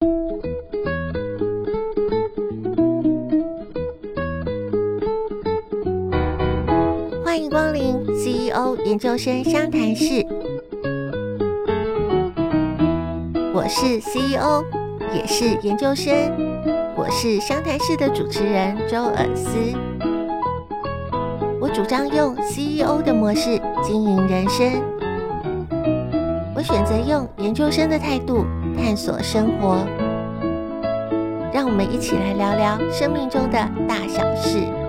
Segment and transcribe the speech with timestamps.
[0.00, 0.08] 欢
[7.38, 10.26] 迎光临 CEO 研究生商谈室，
[13.52, 14.64] 我是 CEO，
[15.14, 16.14] 也是研究生，
[16.96, 19.50] 我是商谈室的主持人周尔斯。
[21.60, 24.82] 我主张用 CEO 的模式经营人生，
[26.54, 28.46] 我选择用研究生的态度
[28.80, 29.86] 探索生活。
[31.52, 34.79] 让我们一起来聊聊生命中的大小事。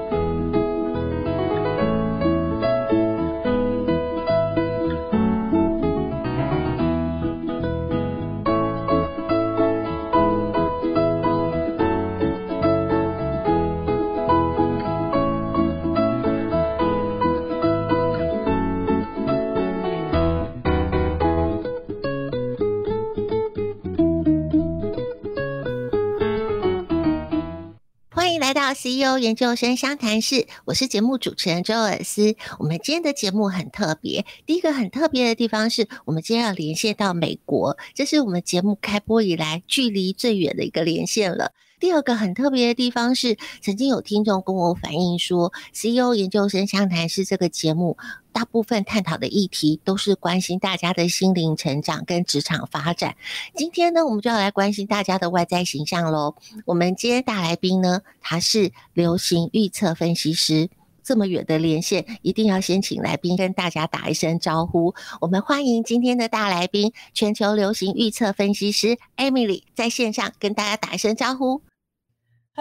[29.18, 32.36] 研究生湘潭市，我是节目主持人周尔斯。
[32.60, 41.54] 我们今天的节目很特别，第一个很特别的地方是我们今天要连线到美国，这是我们节目开播以来距离最远的一个连线了。
[41.82, 47.98] 第二个很特别的地方是，曾经有听众跟我反映说，CEO 研究生相谈是这个节目，
[48.32, 53.16] 大部分探讨的议题都是关心大家的心灵成长跟职场发展。
[53.56, 56.36] 今天呢，我们就要来关心大家的外在形象喽。
[56.68, 60.70] 我们今天大来宾呢，他是流行预测分析师。
[61.04, 64.94] 这么远的连线，一定要先请来宾跟大家打一声招呼。
[65.20, 71.64] 我们欢迎今天的大来宾，全球流行预测分析师 Emily 在线上跟大家打一声招呼。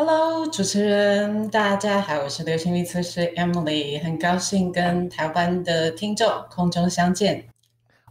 [0.03, 7.45] Hello，主持人，大家好，我是流行预测试 Emily，很高兴跟台湾的听众空中相见。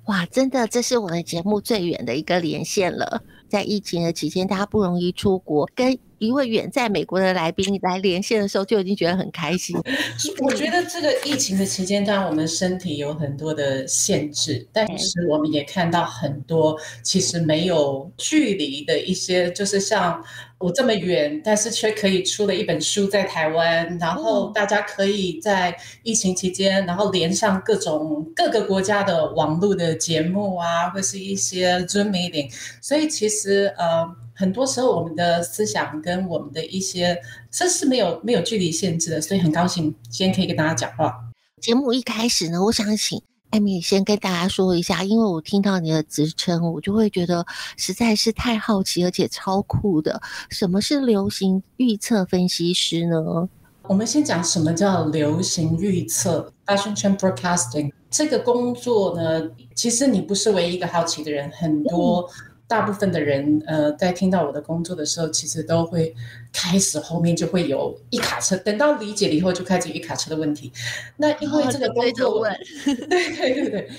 [0.05, 3.23] 哇，真的，这是我们节目最远的一个连线了。
[3.49, 9.75] 在疫情的期间，大家不容易出国，跟一位远在美国的来宾来连线的时候，就已经觉得很开心。
[10.43, 20.23] 我觉得这个疫情的期间，当然我们身体有很多的限制，但是我们也看到很多其实没有距离的一些，就是像
[20.57, 32.51] 我这么远，但是却可以出了一本书在台湾，然后大家可以在疫情期间，然后连上各种各个国家的网络的节目啊，或是一些 Zoom meeting，
[32.81, 34.13] 所以其实呃。
[34.39, 37.19] 很多时候，我们的思想跟我们的一些，
[37.51, 41.13] 这是没有没有距离限制的，所以很高兴今天可以跟大家讲话。
[41.61, 47.45] 节目一开始呢，我想请艾米先跟大家说一下，因为我听到你的职称，我就会觉得
[47.75, 50.21] 实在是太好奇，而且超酷的。
[50.49, 53.49] 什么是流行预测分析师呢？
[53.89, 59.49] 我们先讲什么叫流行预测 （Fashion Trend Forecasting） 这个工作呢？
[59.75, 62.21] 其实你不是唯一一个好奇的人，很多。
[62.21, 66.13] 嗯大部分的人，呃，在听到我的工作的时候，其实都会
[66.53, 68.55] 开始后面就会有一卡车。
[68.57, 70.71] 等到理解了以后，就开始有一卡车的问题。
[71.17, 72.49] 那因为这个工作，哦、
[72.85, 73.89] 对对对对，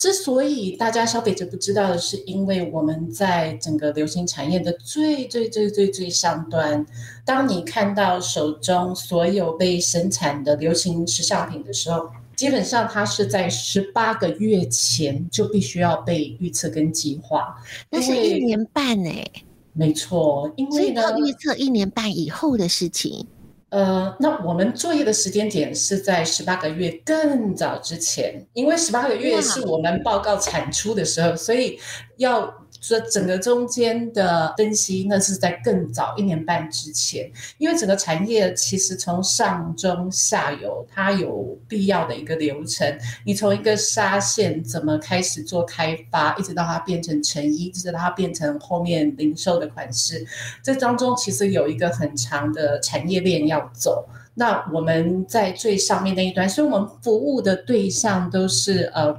[0.00, 6.84] 之所以大家消费者不知道的是，因为我们在整个流行产业的最最最最最上端，
[7.24, 12.10] 当你看到手中所有被生产的流行时尚品的时候。
[12.36, 17.56] 基本上，它是在十八个月前就必须要被预测跟计划，
[17.90, 19.24] 那是一年半哎，
[19.72, 23.26] 没错，因为呢，预测一年半以后的事情。
[23.70, 31.76] 呃，那我们作业的时间点是在十八个月更早之前，因为十八个月是我们报告产出的时候，所以
[32.16, 32.52] 要。
[32.78, 37.28] 这整个中间的分析，那是在更早一年半之前，
[37.58, 42.86] 因为整个产业其实从上中下游，它有必要的一个流程。
[43.24, 50.24] 你从一个纱线怎么开始做开发，一直到它变成成衣，一直到它变成后面零售的款式，
[50.62, 54.06] 这当中其实有一个很长的产业链要走。
[54.34, 59.16] 那我们在最上面那一端，所以我们服务的对象都是呃。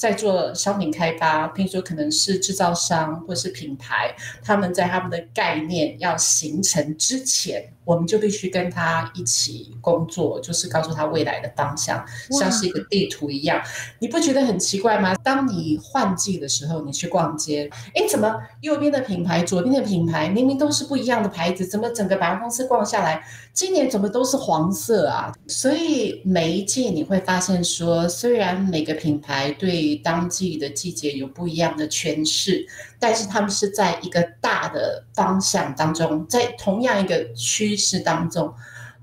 [0.00, 12.06] 在做商品开发，譬如说可能是制造商或是品牌，他们在他们的概念要形成之前，我们就必须跟他一起工作，就是告诉他未来的方向，
[12.38, 13.60] 像是一个地图一样。
[13.98, 15.12] 你不觉得很奇怪吗？
[15.24, 23.20] 当你换季的时候，你去逛街，哎，怎么右边的品牌、左边的品牌明明都是不一样的牌子，怎么整个百货公司逛下来，
[23.52, 25.32] 今年怎么都是黄色啊？
[25.48, 32.64] 所以每一季你会发现说，虽然每个品牌对当季的季节有不一样的诠释，
[33.00, 38.54] 但是他们是在一个大的方向当中，在同样一个趋势当中，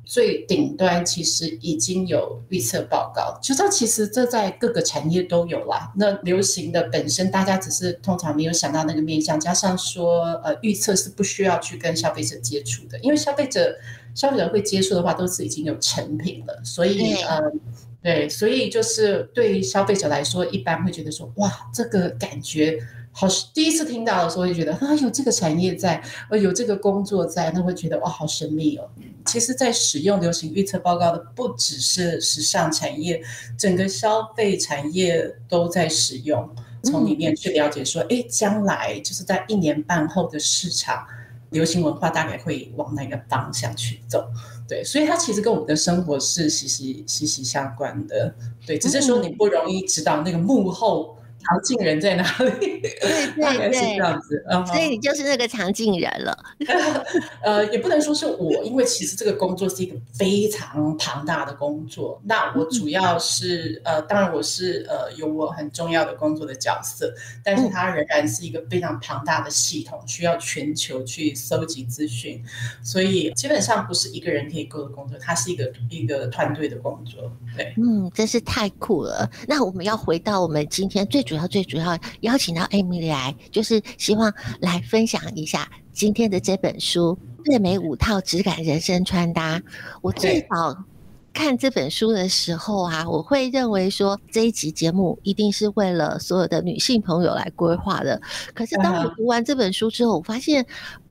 [0.05, 5.91] 最顶端其实已经有预测报告，就它其实这在各个产业都有啦。
[5.97, 13.75] 那流行的本身，大家只是通常没有想到那个面向，加上说，呃，预测是不需要去跟消费者接触的，因为消费者
[14.15, 17.51] 消费者会接触的话，都是已经有成品了，所以，嗯、呃，
[18.01, 22.79] 对，所以就是对消费者来说，一般会觉得说，哇，这个感觉。
[23.19, 25.99] 好，第一次听到的时候就觉得 啊，有这个产业在，
[26.29, 28.87] 呃，有这个工作在，那会觉得哇，好神秘哦。
[29.25, 33.19] 其实，在使用流行预测报告的不只是时尚产业，
[33.57, 36.47] 整个消费产业都在使用，
[36.83, 41.03] 从里面去了解说，哎，将来就是在一年半后的市场，
[41.49, 44.27] 流行文化大概会往哪个方向去走？
[44.69, 48.31] 对，所以它其实跟我们的生活是息息息息相关的。
[48.63, 51.16] 对，只是说你不容易知道那个幕后。
[51.47, 52.23] 藏镜人在哪
[52.59, 52.81] 里？
[52.81, 52.91] 对
[53.35, 56.37] 对对， 是这样子，所以你就是那个常进人了。
[57.41, 62.21] 呃，也不能说是我，因为其实这个工作是一个非常庞大的工作。
[62.25, 67.13] 那我主要是呃，当然我是呃有我很重要的工作的角色，
[67.43, 72.43] 但是它仍然是一个非常庞大的系统，需要全球去搜集资讯，
[72.83, 77.31] 所以基本上不是一个人可以做的工作，它是一个一个团队的工作。
[77.55, 79.29] 对，嗯，真是太酷了。
[79.47, 81.41] 那我们要回到我们今天最主要。
[81.41, 89.59] 然后最主要邀请到 Emily 来，就是希望来分享一下今天的这本书《最美五套质感人生穿搭》。
[90.01, 90.75] 我最早
[91.31, 98.19] 看这本书的时候啊，我会认为说这一集节目一定是为了所有的女性朋友来规划的。
[98.55, 100.65] 可是当我读完这本书之后，我发现。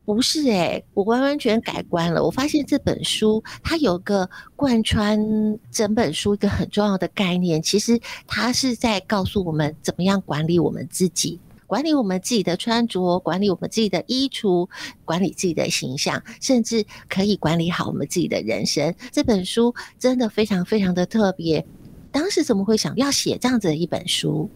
[0.07, 2.25] 不是诶、我完完全改观了。
[2.25, 5.19] 我发现这本书它有个贯穿
[5.73, 14.69] 整本书一个很重要的概念，其实它是在告诉我们怎么样管理我们自己，管理我们自己的穿着，管理我们自己的衣橱，
[15.05, 18.95] 管理自己的形象，甚至可以管理好我们自己的人生。
[19.11, 21.67] 这本书真的非常非常的特别。
[22.13, 24.49] 当时怎么会想要写这样子的一本书？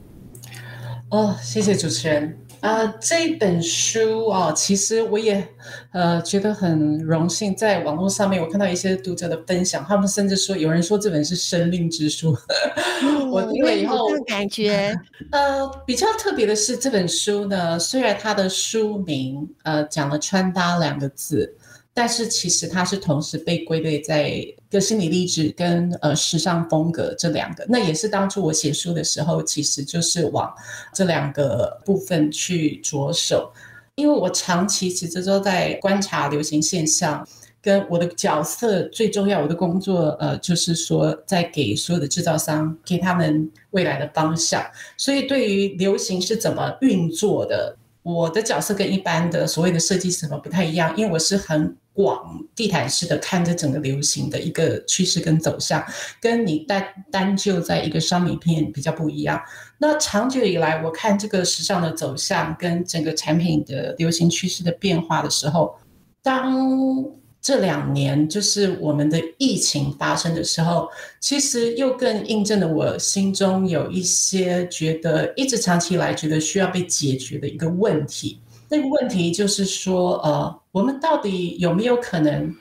[1.10, 2.38] 哦，谢谢主持人。
[2.60, 5.46] 呃，这本书哦，其实我也
[5.92, 12.36] 呃觉得很荣幸，在网络上面我看到一些读者的分享，他们甚至说有人说这本是生命之书。
[13.02, 14.94] 嗯、我听了以后，感觉
[15.30, 21.56] 呃比较特别的是这本书呢，虽然它的书名呃讲了穿搭两个字。
[21.92, 30.52] 但是其实它是同时被归类在个心理励志跟呃时尚风格这两个，那也是当初我写书的时候，其实就是往
[30.94, 33.52] 这两个部分去着手，
[33.96, 37.26] 因为我长期其实都在观察流行现象，
[37.60, 44.64] 跟我的角色最重要，我的工作呃就是说在给所有的制造商给他们未来的方向，
[44.96, 51.76] 所以对于流行是怎么运作的，我的角色跟一般的所谓的设计师什么不太一样，因为我是很。
[51.92, 55.84] 广地毯式的看着整个流行的一个趋势跟走向，
[56.20, 59.42] 跟你单单就在一个商品片比较不一样。
[59.78, 65.74] 那长久以来，我看这个时尚的走向跟整个产品的流行趋势的变化的时候，
[66.22, 67.04] 当
[67.42, 70.88] 这两年就是我们的疫情发生的时候，
[71.20, 78.38] 其实又更印证了我心中有一些觉得一直长期以来觉得需要被解决的一个问题。
[78.68, 82.54] 那个问题就是说，呃，我们到底有没有可能，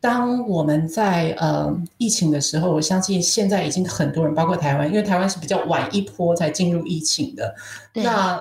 [0.00, 7.54] 当我们在呃疫情的时候，我相信现在已经很多人，包括台湾，因为台湾是比较晚一波才进入疫情的，
[7.94, 8.40] 那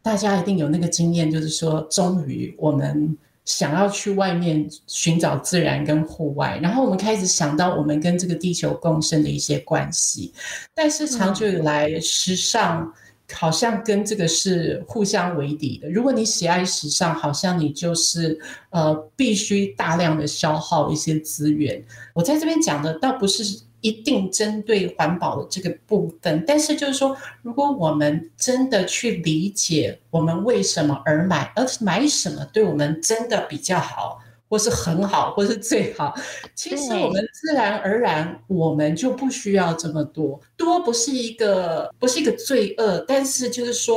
[0.00, 3.18] 大家一定有那个经验，就是说，终于我们
[3.54, 10.32] 想要去外面寻找自然跟户外，然后我们开始想到我们跟这个地球共生的一些关系，
[10.74, 12.92] 但是长久以来，时尚。
[13.34, 15.88] 好像跟这个是互相为敌的。
[15.88, 21.82] 如果你喜爱时尚，好像你就是呃必须大量的消耗一些资源。
[22.12, 34.20] 我在这边讲的倒不是一定针对环保的这个部分，但是就是说，如果我们真的去理解我们为什么而买，而买什么对我们真的比较好。
[34.52, 36.14] 或是很好，或是最好。
[36.54, 40.38] 其实我们自然而然，我们就不需要这么多。
[40.58, 43.96] 多不是一个，不是一个罪恶，但是就是说，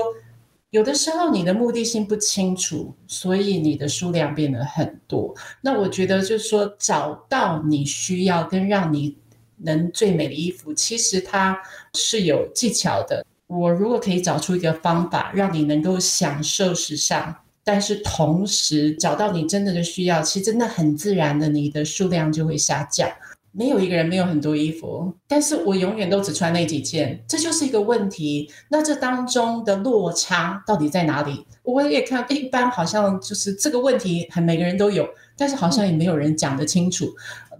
[0.69, 5.35] 有的时候你的目的性不清楚，所以你的数量变得很多。
[5.59, 9.17] 那我觉得就是说，找到你需要跟让你
[9.57, 11.57] 能最美的衣服，其实它
[11.93, 13.25] 是有技巧的。
[13.47, 17.35] 我如果可以找出一个方法，让你能够享受时尚。
[17.67, 23.09] 但是同时找到你真的的需要，其实真的很自然的，你的数量就会下降。
[23.51, 28.51] 没有一个人没有很多衣服，但是我永远都只穿那几件，这就是一个问题。
[28.69, 31.47] 那这当中的落差到底在哪里？
[31.63, 35.07] 我也看一般好像就是这个问题，很每个人都有，
[35.37, 37.07] 但是好像也没有人讲得清楚。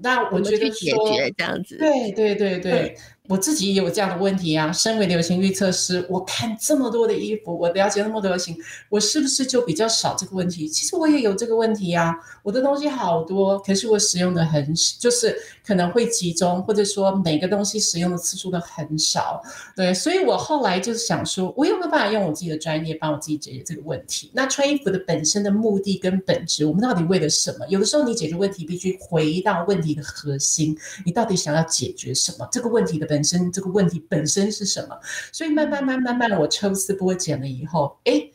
[0.02, 2.98] 那我觉得说这样子，对对对对。
[3.28, 4.72] 我自己也有这样的问题啊。
[4.72, 8.56] 身为流行预测师，我看这么多的衣服，我了解那么多流行，
[8.90, 10.68] 我是不是就比较少这个问题？
[10.68, 12.16] 其实我也有这个问题啊。
[12.44, 19.42] 我的东西好多，可是我使用的很，就是可能会集中，或者说每个东西使用的次数都很少。
[19.76, 24.30] 对，所以我后来就是想说，我有没有办法用我自己的专业帮我自己解决这个问题？
[24.34, 27.66] 那穿衣服的本身的目的跟本质，我们到底为了什么？
[27.68, 32.48] 有的时候你解决问题必须回到问题的核心，你到底想要解决什么？
[32.52, 34.98] 这个问题的本身，这个问题本身是什么？
[35.32, 38.30] 所以慢慢慢慢慢慢，我抽丝剥茧了以后，哎，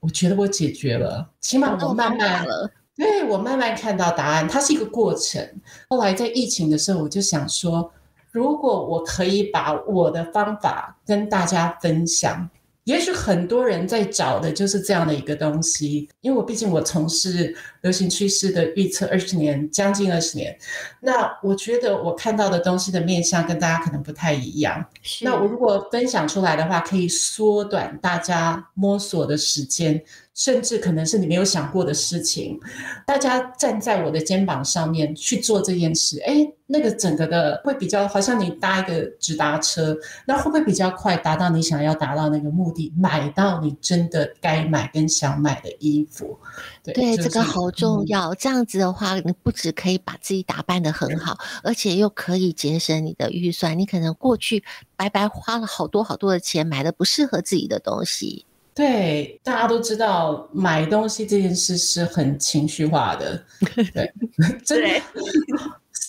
[0.00, 2.70] 我觉得我解决了，起码我慢慢了。
[2.96, 5.44] 对，我慢慢看到答案，它是一个过程。
[5.88, 7.92] 后来在疫情的时候，我就想说，
[8.30, 12.50] 如果我可以把我的方法跟大家分享。
[12.84, 20.56] 也许很多人在找的就是这样的一个东西，因为我毕竟我从事流行趋势的预测二十年，将近二十年，
[21.00, 24.84] 那我觉得我看到的东西的面向跟大家可能不太一样。
[25.22, 30.02] 那我如果分享出来的话，可以缩短大家摸索的时间。
[30.34, 32.58] 甚至可能是你没有想过的事情，
[33.06, 46.36] 大家站在我的肩膀上面去做这件事，哎，那个整个的会比较，好像你搭一个直达车，那会不会比较快达到你想要达到那个目的，买到你真的该买跟想买的衣服？
[46.82, 48.30] 对，对就是、这个好重要。
[48.30, 53.78] 嗯、这样子的话，你不只可以把自己打扮得很好，而且又可以节省你的预算。
[53.78, 54.64] 你可能过去
[54.96, 58.44] 白白花了好多好多的钱，买的不适合自己的东西。
[58.74, 63.40] 对，大家都知道买东西这件事是很情绪化的。
[63.94, 64.12] 对，
[64.66, 65.00] 真的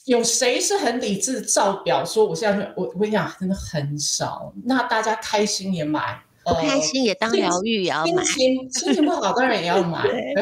[0.05, 4.51] 有谁是很理智照表说我现在我我跟你讲真的很少。
[4.63, 10.01] 那大家开心也买，不开心也当疗愈也要买，心情心情不好当然也要买。
[10.07, 10.35] 对，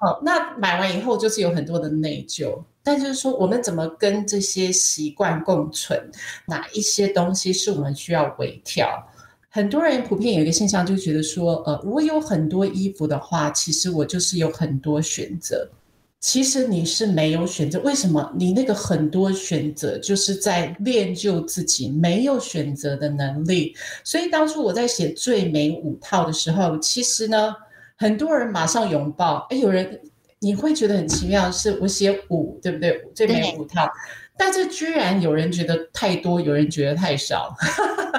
[0.00, 6.10] 好，那买完以后就是有很多的内疚，但就是说我们怎么跟这些习惯共存？
[6.46, 9.08] 哪一些东西是我们需要微调？
[9.54, 15.70] 很多人普遍有一个现象，就觉得说，呃，我有很多衣服的话，其实我就是有很多选择。
[16.18, 18.32] 其实你是没有选择，为什么？
[18.36, 23.72] 你那个很多选择，就是在练就自己没有选择的能力。
[24.02, 27.54] 所以当初我在写最美五套的时候，其实呢，
[27.96, 29.46] 很多人马上拥抱。
[29.50, 30.00] 哎，有人
[30.40, 33.00] 你会觉得很奇妙，是我写五，对不对？
[33.14, 33.88] 最美五套。
[34.36, 37.56] 但是居然有人觉得太多，有人觉得太少。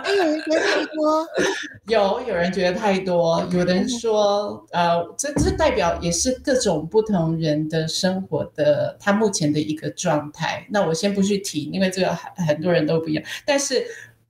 [0.03, 1.27] 哎，有人觉得太多，
[1.87, 10.65] 有有人觉得太多，有人说，呃，这这代表也是各种不同人的生活的他目前的一个状态。
[10.69, 13.23] 那我先不去提，因为这个很很多人都不一样。
[13.45, 13.85] 但是。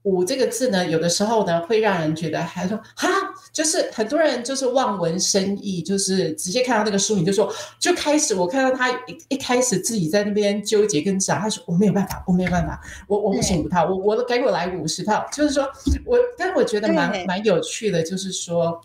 [0.05, 3.09] 五这个字呢，有的时候呢会让人觉得还说哈，
[3.55, 8.35] 就是很多人就是望文生义，就是直接看到那个书名就说就开始。
[8.35, 15.63] 我看到他一一开始自己在那边纠结跟想，他说我没有办法，我没有办法，我我不行五套，我我给我来五十套，就是说
[16.05, 18.81] 我，但我觉得蛮蛮有趣的，就是说，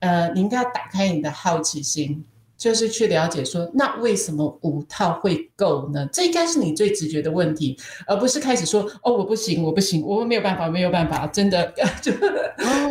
[0.00, 2.22] 呃，你应该要打开你的好奇心。
[2.62, 6.08] 就是去了解说，那为什么五套会够呢？
[6.12, 7.76] 这应该是你最直觉的问题，
[8.06, 12.12] 而不是开始说哦，我不行，我不行，我没有办法，没有办法，真的 就，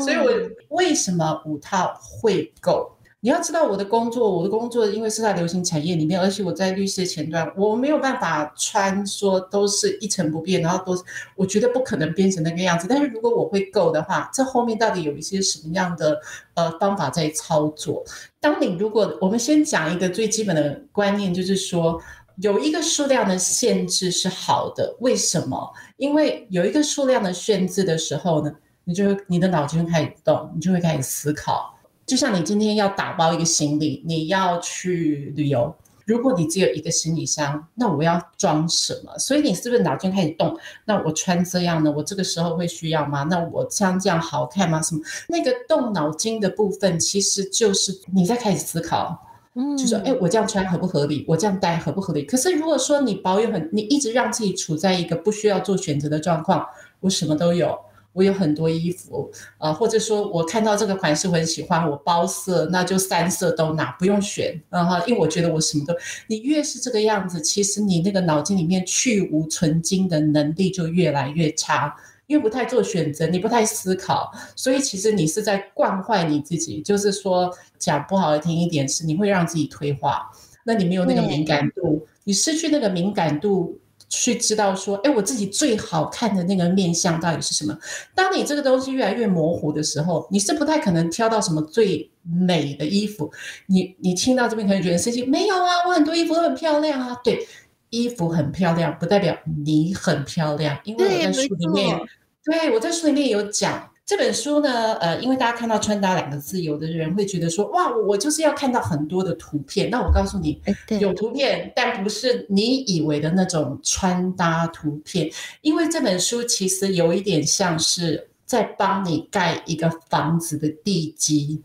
[0.01, 2.91] 所以我为什么五套会够？
[3.23, 10.99] 你要知道我的工作，我的工作因为是在流行产业里面，而且我在律师前端，我没有办法穿说都是一成不变，然后都
[11.35, 12.87] 我觉得不可能变成那个样子。
[12.89, 16.19] 但是如果我会够的话，这后面到底有一些什么样的
[16.55, 18.03] 呃方法在操作？
[18.39, 22.01] 当你如果我们先讲一个最基本的观念，就是说
[22.37, 24.95] 有一个数量的限制是好的。
[24.99, 25.71] 为什么？
[25.97, 28.51] 因为有一个数量的限制的时候呢，
[28.83, 31.77] 你就你的脑筋开始动，你就会开始思考。
[32.12, 35.74] 就像你今天要打包一个行李，你要去旅游。
[36.03, 39.18] 如果你只有一个行李箱，那我要装什么？
[39.18, 40.60] 所以你是不是脑筋开始动？
[40.84, 41.89] 那我穿这样呢？
[41.89, 43.24] 我这个时候会需要吗？
[43.32, 44.82] 那我像这样好看吗？
[44.82, 45.00] 什么？
[45.30, 49.18] 那个动脑筋的部分，其实就是你在开始思考，
[49.53, 51.24] 嗯，就说，哎，我这样穿合不合理？
[51.30, 52.24] 我这样戴合不合理？
[52.24, 56.68] 可是如果说你保有很，你一直让自己处在一个不需要做选择的状况，
[57.00, 57.80] 我什么都有。
[58.13, 65.94] 我有很多衣服，呃，或者说我看到这个款式我很喜欢，我包色，那就三色都拿，不用选，嗯哈，因为我觉得我什么都，
[66.27, 71.96] 你越是这个样子，其实你那个脑筋里面去无存精的能力就越来越差，
[72.27, 77.50] 因为不太做选择，你不太思考，所以其实你是在惯坏你自己，就是说
[77.80, 80.30] 讲不好听一点是，你会让自己退化，
[80.65, 83.77] 那你没有那个敏感度，你失去那个敏感度。
[84.12, 87.75] 去知道说，哎，我自己最好看的那个面相到底是什么？
[88.13, 93.32] 当你这个东西越来越模糊的时候，你是不太可能挑到什么最美的衣服。
[93.68, 97.18] 你你听到这边可能觉得生气，没有啊，我很多衣服都很漂亮啊。
[97.24, 97.48] 对，
[97.89, 101.98] 衣服很漂亮，不代表你很漂亮，因为我在书里面，
[102.44, 103.90] 对，对我在书里面有讲。
[104.12, 109.89] 这本书呢，呃，因为大家看到“穿搭”两个字，有的人会觉得说，哇，我就是要看到很多的图片。
[109.89, 110.62] 那我告诉你，
[111.00, 115.32] 有图片，但不是你以为的那种穿搭图片。
[115.62, 121.62] 因为这本书其实有一点像是在帮你盖一个房子的地基。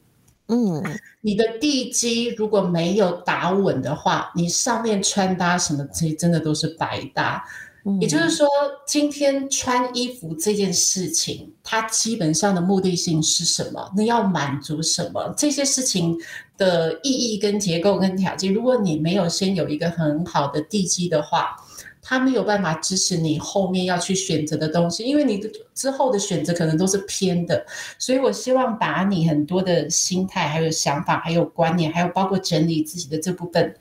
[0.47, 0.81] 嗯，
[1.23, 7.45] 你的地基如果没有打稳的话，你上面穿搭什么其实真的都是白搭。
[8.01, 8.49] 也就是说，
[8.87, 13.93] 今天穿衣服这件事情，它基本上的目的性是什么？
[13.97, 15.33] 那要满足什么？
[15.37, 16.17] 这些事情
[16.59, 21.57] 的意义跟结构跟条件，如果你没有先有一个很好的地基的话，
[22.03, 27.65] 它没有办法支持你后面要去选择的东西，因为你的之后的选择可能都是偏的。
[27.99, 33.75] 所以我希望把你很多的心态、还有想法、还有观念，还有包括整理自己的这部分。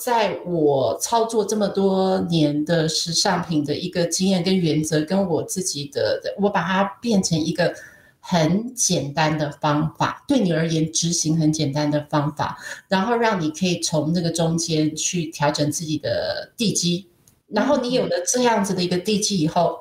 [0.00, 7.74] 在我操作这么多年的时尚品的一个经验跟原则，跟我自己的，我把它变成一个
[8.18, 17.06] 很简单的方法，对你而言执行很简单的方法，然后让你可以从那个中间去调整自己的地基，
[17.48, 19.78] 然后你有了这样子的一个地基以后。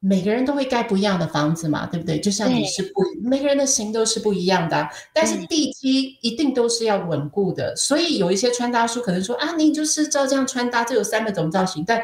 [0.00, 2.20] 每个人都会盖不一样的房子嘛，对不对？
[2.20, 7.74] 就像你是不，每个人的型都是不一样的啊，但是地基一定都是要稳固的。
[7.74, 12.00] 所以有一些穿搭书可能说啊，你就是照这样穿搭，这有三百种造型，但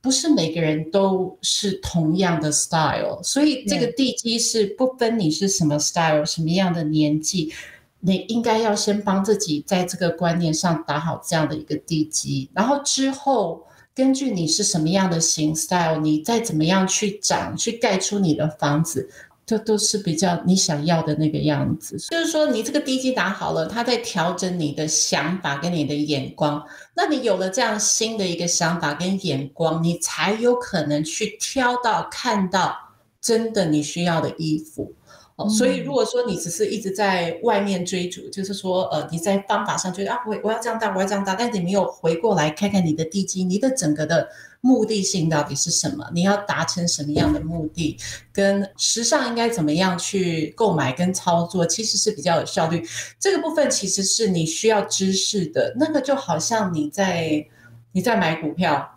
[0.00, 3.22] 不是每个人都是同样的 style。
[3.22, 7.52] 所以这个地基是不分你是什么 style，什么样的年纪，
[8.00, 13.65] 你应该要先帮自己在这个观念上打好这样的一个地基，然后之后。
[13.96, 19.08] 根据你是什么样的型 style，你再怎么样去长，去盖出你的房子，
[19.46, 21.96] 这都是比较你想要的那个样子。
[22.10, 26.62] 就是说，你这个地基打好了，它在调整你的想法跟你的眼光。
[26.94, 32.76] 那你有了这样新的一个想法跟眼光，你才有可能去挑到看到
[33.22, 34.92] 真的你需要的衣服。
[35.36, 44.26] 哦，所以如果说你只是一直在外面追逐，就是说，呃，你在方法上觉得啊，我我要这样搭，我要这样搭，但是你没有回过来看看你的地基，你的整个的
[44.62, 46.08] 目的性到底是什么？
[46.14, 47.98] 你要达成什么样的目的？
[48.32, 52.82] 跟时尚应该怎么样去购买跟操作，其实是比较有效率。
[53.20, 57.46] 这个部分其实是你需要知识的，那个就好像你在
[57.92, 58.96] 你在买股票，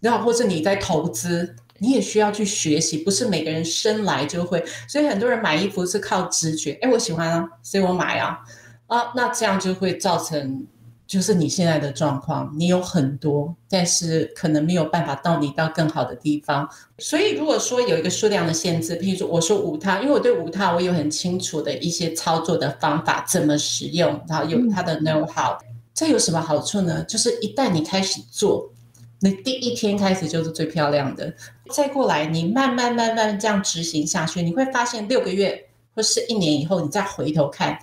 [0.00, 1.54] 然后或者你在投资。
[1.78, 8.38] 你也需要去学习，不是每个人生来就会，所以很多人买衣服是靠直觉，哎，我喜欢啊，所以我买啊，
[8.86, 10.66] 啊，那这样就会造成
[11.06, 16.68] 就是你现在的状况，你有很多，但是可能没有办法到你到更好的地方。
[16.98, 25.56] 所以如果说有一个数量的限制，譬如说我说五套，因为我对五套我有很清楚的一些操作的方法，怎么使用，然后有它的 know how，
[25.94, 27.04] 这有什么好处呢？
[27.04, 28.72] 就是一旦你开始做。
[29.20, 31.34] 你第一天开始就是最漂亮的，
[31.70, 37.78] 再过来你慢慢慢慢这样执行下去，你会发现六个月或是一年以后，你再回头看，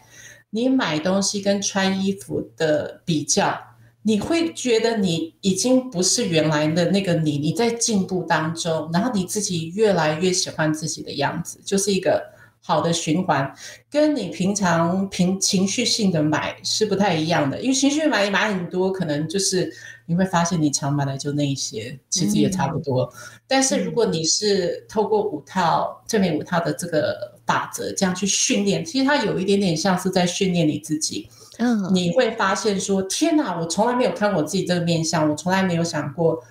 [0.52, 3.60] 你买东西跟穿衣服的比较，
[4.04, 12.32] 你会觉得你已经不是原来的那个你，你在进步当中，然后你自己越来越喜欢自己的样子，就是一个。
[12.66, 13.54] 好的循环，
[13.92, 19.70] 跟你平常凭情绪性的买是不太一样的，因为情绪买买很多，可能就是
[20.06, 23.04] 你会发现你常买的就那一些，其实也差不多。
[23.04, 31.30] 嗯、但是如果你是透过五套正面五套的这个法则这样去训练，其实它有一点点像是在训练你自己。
[31.60, 36.44] 嗯，你会发现说，天哪，我从来没有看我自己这个面相，我从来没有想过。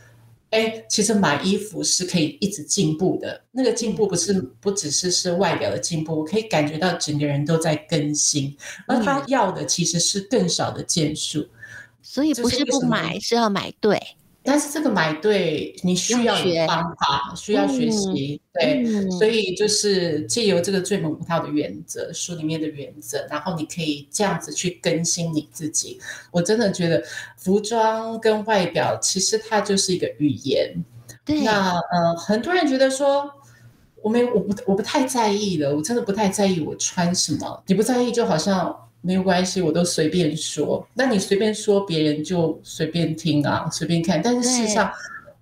[0.50, 3.42] 哎，其实买衣服是可以一直进步的。
[3.52, 8.54] 那个进步不是不只是是外表的进步，我可以感觉到整个人都在更新。
[8.86, 11.48] 而他要的其实是更少的件数，
[12.12, 13.98] 所以不是不买，是要买对。
[14.42, 25.98] 但是这个买对，你需要有方法，需要学习，嗯、对，嗯、所以就是借由这个最猛五套的原则，书里面的原则，然后你可以这样子去更新你自己。
[26.30, 27.02] 我真的觉得
[27.38, 30.74] 服装跟外表其实它就是一个语言。
[31.24, 33.30] 对，那呃，很多人觉得说，
[34.02, 38.76] 我没我不我不太在意了，我真的不太在意我穿什么，你不在意就好像。
[39.02, 40.86] 没有关系，我都随便说。
[40.94, 44.22] 那你随便说，别人就随便听啊，随便看。
[44.22, 44.90] 但是事实上，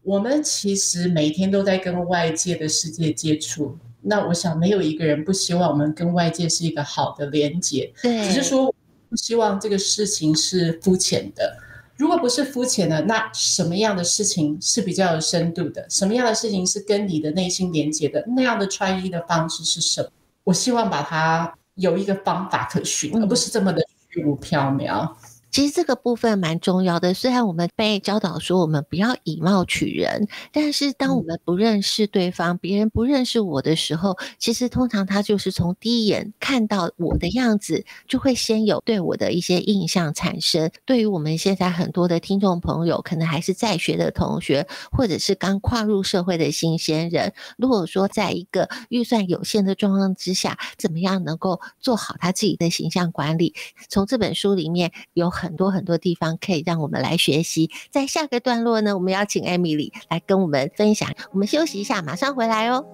[0.03, 3.77] 我们其实每天都在跟外界的世界接触。
[4.03, 7.93] 那我想，没有一个人不希望我们跟外界是一个好的连接。
[8.03, 8.75] 对，只是说
[9.11, 11.57] 不希望这个事情是肤浅的。
[11.99, 15.85] 如果不是肤浅的，那什么样的事情是比较有深度的？
[15.91, 18.25] 什么样的事情是跟你的内心连接的？
[18.35, 20.09] 那样的穿衣的方式是什么？
[20.45, 25.11] 我希望把它有一个方法可循，而不是这么的虚无缥缈。
[25.51, 27.13] 其实这个部分蛮重要的。
[27.13, 40.71] 虽然我们被教导说我们不要以貌取人，但是当我们不认识对方，别人不认识我的时候，其实通常他就是从第一眼看到我的样子，就会先有对我的一些印象产生。
[40.85, 53.55] 对于我们现在很多的听众朋友，可能还是在学的同学，或者是刚跨入社会的新鲜人，如果说在一个预算有限的状况之下，怎么样能够做好他自己的形象管理？
[53.89, 57.71] 从这本书里面有很多很多地方可以让我们来学习。
[57.91, 61.11] 在下个段落呢我们邀请艾米丽来跟我们分享。
[61.33, 62.85] 我们休息一下马上回来哦。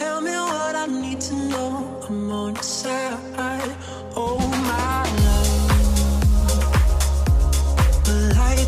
[0.00, 2.00] Tell me what i need to know.
[2.08, 3.76] I'm on side.
[4.14, 4.59] Oh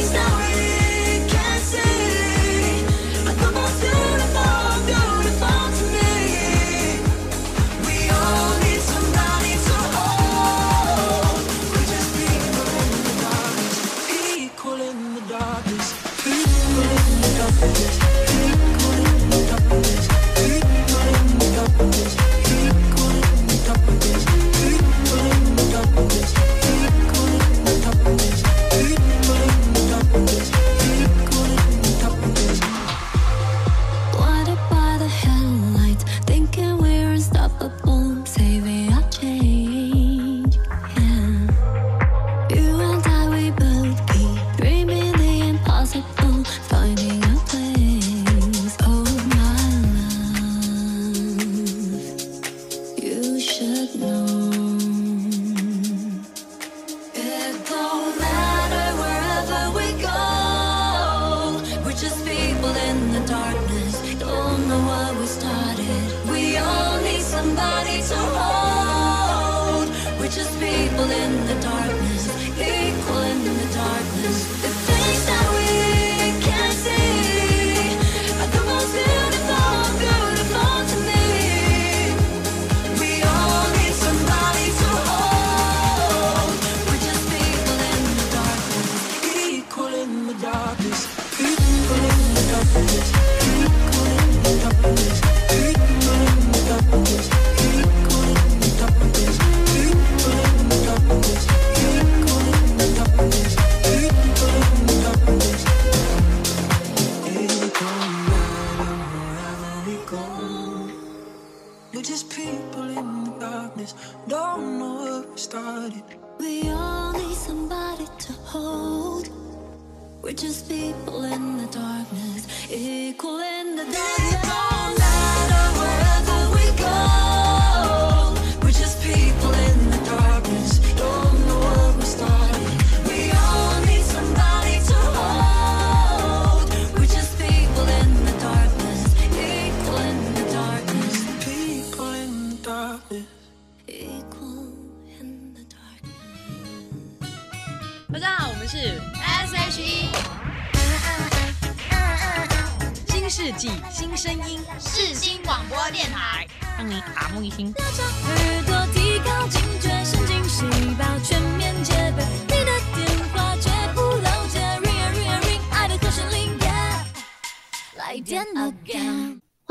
[0.00, 0.57] stories, stories.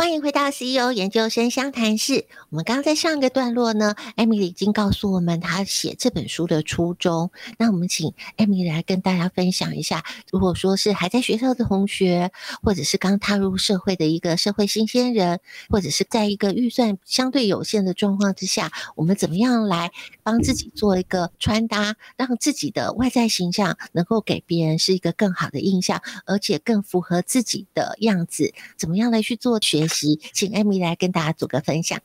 [0.07, 2.27] 欢迎回到 CEO 研究生相谈室。
[2.49, 7.29] 我们刚刚在上一个段落呢，Emily 已经告诉我们她写这本书的初衷。
[7.57, 12.31] 那我们请 Emily 来跟大家分享一下，如果说是还在学校的同学，
[12.63, 19.91] 或者是刚踏入社会的一个社会新鲜人，或者是在一个预算相对有限的状况之下，我们怎么样来
[20.23, 28.53] 帮自己做一个穿搭，让自己的外在形象能够给别人是一个更好的印象，而且更符合自己的样子？
[28.77, 29.96] 怎么样来去做学习，
[30.33, 31.99] 请艾米来跟大家做个分享。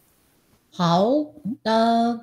[0.70, 1.10] 好，
[1.62, 2.18] 那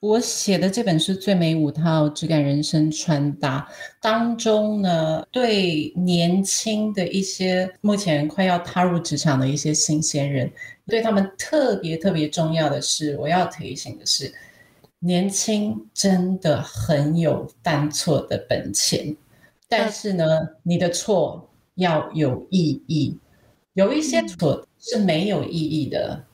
[0.00, 3.64] 我写的这本书《最美五套质感人生穿搭》
[4.00, 10.50] 当中呢，对年轻的一些目前快要踏入职场的一些新鲜人，
[10.88, 14.34] 对他们特别特别重要的是，我要提醒的是，
[14.98, 19.16] 年轻真的很有犯错的本钱，
[19.68, 20.24] 但是呢，
[20.64, 23.16] 你的错要有意义，
[23.74, 24.66] 有一些错。
[24.84, 26.24] 是没有意义的，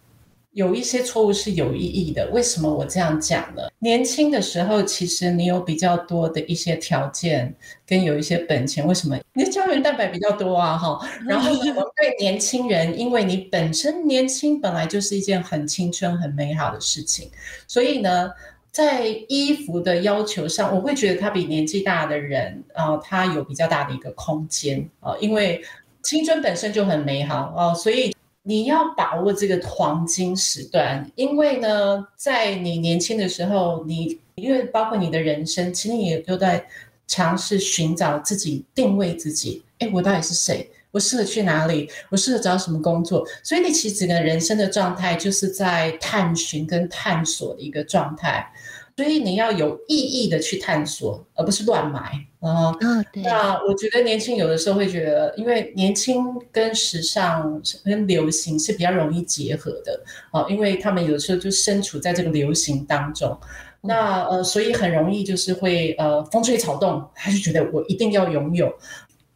[0.52, 2.26] 有一些错误是有意义的。
[2.32, 3.62] 为什么我这样讲呢？
[3.80, 7.54] 年轻的时候，其实你有比较多的一些条件，
[7.86, 8.86] 跟有一些本钱。
[8.86, 9.18] 为什么？
[9.34, 11.06] 你的胶原蛋白比较多啊，哈。
[11.26, 17.30] 然后呢，我们对年轻人，因为你本身年轻本来就是一件很青春、很美好的事情，
[17.66, 18.30] 所以呢，
[18.70, 25.62] 在衣服的要求上，我会觉得他比年纪大的人啊，呃，他有比较大的一个空间啊，呃，因为
[26.08, 28.14] 青春本身就很美好哦，所以。
[28.44, 36.66] 你要把握这个黄金时段，因为呢，在你年轻的时候，你因为包括你的人生，其实你也都在
[37.06, 39.62] 尝试寻找自己，定位自己。
[39.80, 40.70] 哎，我到底是谁？
[40.90, 41.88] 我适合去哪里？
[42.10, 43.26] 我适合找什么工作？
[43.42, 48.52] 所以你其实整个人生的状态就是在探寻跟探索的一个状态。
[48.96, 52.00] 所以你要有意义的去探索，而不是乱买
[52.40, 52.74] 啊。
[52.80, 53.22] 嗯，对。
[53.22, 63.38] 那我觉得年轻有的时候会觉得，因为年轻跟时尚跟流行是比较容易结合的啊，因为他们有的时候就身处在这个流行当中。
[63.82, 68.68] 那呃，所以很容易就是会呃风吹草动，他就觉得我一定要拥有。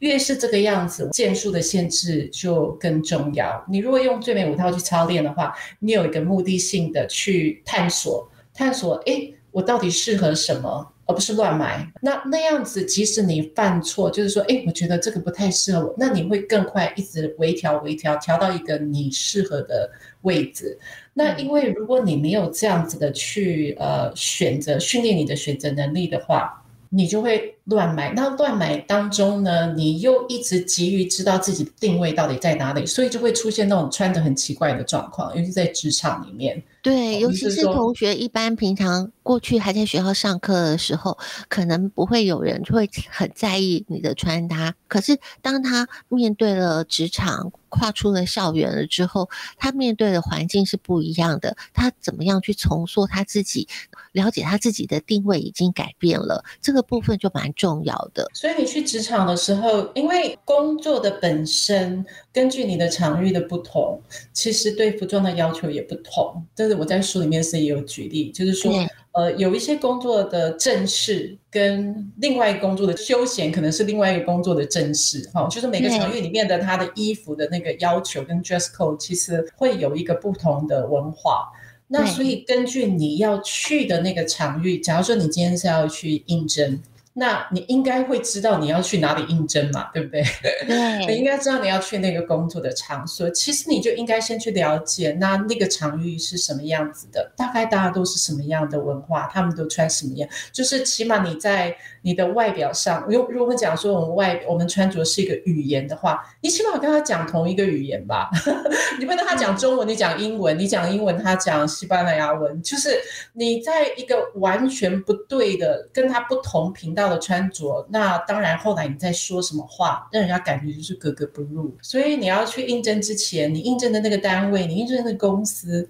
[0.02, 3.64] 越是这个样子，件数的限制就更重要。
[3.68, 9.34] 你如果用最美五套去操练的话，你有一个目的性的去探索，探索，诶。
[9.52, 11.86] 我到底适合什么，而不是乱买。
[12.00, 19.90] 那那样子，即使你犯错，就是说，哎，我觉得这个不太适合我，那你会更快一直微调、微调，调到一个你适合的
[20.22, 20.78] 位置。
[21.12, 26.61] 那因为如果你没有这样子的去呃选择训练你的选择能力的话，
[26.94, 28.12] 你就会乱买。
[28.12, 36.62] 那乱买当中呢，你又一直急于知道自己的定位到底在哪里，所以就会出现那种穿的很奇怪的状况，尤其在职场里面。
[36.82, 41.16] 对，尤其是同学，一般平常过去还在学校上课的时候，
[41.48, 44.74] 可能不会有人会很在意你的穿搭。
[44.88, 51.56] 可是当他面对了职场，跨出了校园了之后，他面对的环境是不一样的。
[51.72, 53.66] 他怎么样去重塑他自己，
[54.12, 58.28] 了解他自己的定位已经改变了，这个部分就蛮重要的。
[58.34, 64.00] 所以你去职场的时候，因为工作的本身，根据你的场域的不同，
[64.32, 66.42] 其实对服装的要求也不同。
[66.78, 68.72] 我在书里面是也有举例，就是说，
[69.12, 81.52] 呃，有一些工作的正式跟另外一个工作的休闲，可能是另外一个工作的正式，哈，就是每个场域里面的他的衣服的那个要求跟 dress code，其实会有一个不同的文化。
[81.88, 86.80] 那所以根据你要去的那个场域，假如说你今天是要去应征。
[87.14, 90.24] 那你应该会知道你要去哪里应征嘛，对不对？
[90.66, 93.28] 对， 你应该知道你要去那个工作的场所。
[93.30, 108.30] 其实你就应该先去了解，那那个场域是什么样子的，大概大家都是什么样的文化，他们都穿什么样，就是起码你在你的外表上，如如果我们讲说我们外我们穿着是一个语言的话，你起码跟他讲同一个语言吧。
[108.98, 112.98] 你不能他讲中文，你讲英文，你讲英文，他讲西班牙文，就是
[113.34, 117.01] 你在一个完全不对的跟他不同频道。
[117.08, 121.76] 的穿着，那当然，后来你在说什么话，让人家感觉就是格格不入。
[121.80, 125.88] 所以你要去应征之前，你应征的那个单位，你应征的公司，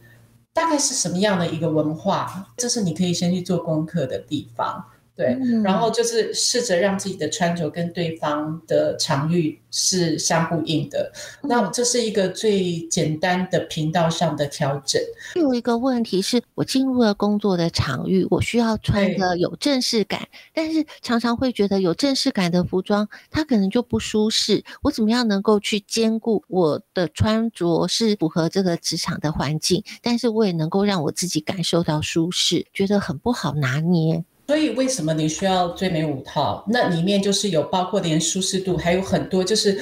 [0.53, 4.85] 大概是什么样的一个文化，这是你可以先去做功课的地方。
[5.15, 11.13] 对，然后就是试着让自己的穿着跟对方的场域是相呼应的。
[11.43, 15.01] 那这是一个最简单的频道上的调整。
[15.35, 24.65] 有一个问题是我进入了工作的场域，我需要穿的有正式感，但是常常会觉得有正式感的服装它可能就不舒适。
[24.81, 34.25] 我怎么样能够去兼顾我的穿着是符合这个职场的环境，但是我也能够让我自己感受到舒适，觉得很不好拿捏。
[34.47, 36.65] 所以为什么你需要最美五套？
[36.69, 39.81] 那里面就是有包括连舒适度，还有很多就是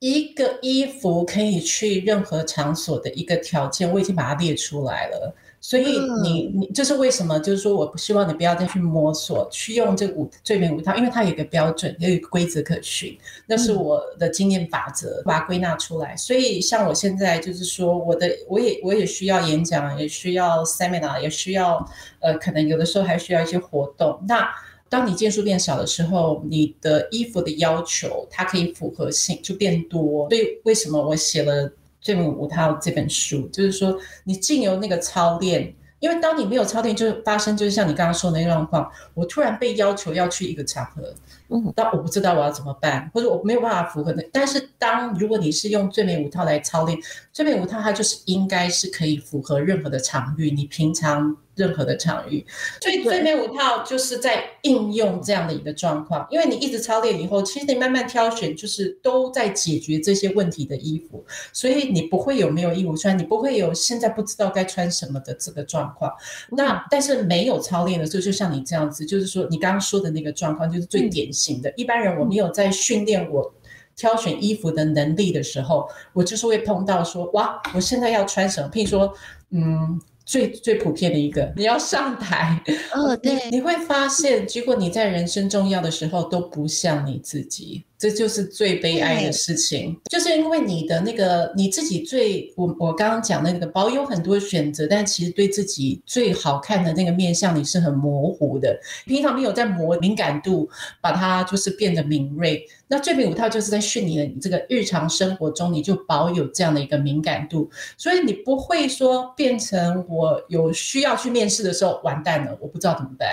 [0.00, 5.34] 一个衣服可以去任何场所的一个条件，我已经把它列出来了。
[5.62, 7.38] 所以你你这是为什么？
[7.40, 13.14] 就是说，我不希望你不要再去摸索，去用这五最美五套，因为它有一个标准，也有一个规则可循。
[13.46, 16.16] 那是我的经验法则，把它归纳出来。
[16.16, 21.86] 所以像我现在就是说，我的我也我也需要演讲，也需要 seminar，也需要
[22.20, 24.18] 呃，可能有的时候还需要一些活动。
[24.26, 24.48] 那
[24.88, 30.26] 当你件数变少的时候，你的衣服的要求它可以符合性就变多。
[30.30, 31.70] 所以为什么我写了？
[32.00, 41.14] 最美五套这本书，就是说，你进由那个操练，因为当你没有操练，就是发生就是像你刚刚说的那个状况，我突然被要求要去一个场合，
[41.50, 44.22] 嗯，但我不知道我要怎么办，或者我没有办法符合那。
[44.32, 46.98] 但是当如果你是用最美五套来操练，
[47.32, 51.36] 最美五套它就是应该是可以符合任何的场域，你平常。
[51.56, 52.46] 任何的场域，
[52.80, 56.26] 所以最美五套就是在应用这样的一个状况。
[56.30, 66.10] 因为你一直操练以后，其实你慢慢挑选，就是都在解决这些问题的衣服，所以你不会有没有衣服穿，你不会有现在不知道该穿什么的这个状况。
[66.50, 71.72] 那但是没有操练的时候，就像你这样子，就是说你刚刚说的那个状况，就是最典型的。
[71.76, 73.54] 一般人我没有在训练我
[73.96, 78.68] 挑选衣服的能力的时候，我就是会碰到说，哇，我现在要穿什么？
[78.70, 79.14] 譬如说，
[79.50, 80.00] 嗯。
[80.22, 82.62] 最最普遍的一个，你要上台，
[82.94, 87.82] 哦，对，你，你会发现，结果你在人生重要的时候都不像你自己。
[88.00, 100.66] 这就是最悲哀的事情，就是因为你的那个你自己最我我刚刚讲的那个保有很多选择，但其实对自己最好看的那个面相你是很模糊的，平常没有在磨敏感度，
[101.02, 102.66] 把它就是变得敏锐。
[102.88, 113.28] 那最美五套就是在训练你这个日常生活中，你就保有这样的一个敏感度，所以你不会说变成我有需要去面试的时候完蛋了，我不知道怎么办。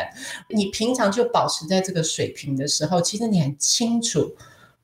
[0.50, 4.36] 你平常就保持在这个水平的时候，其实你很清楚。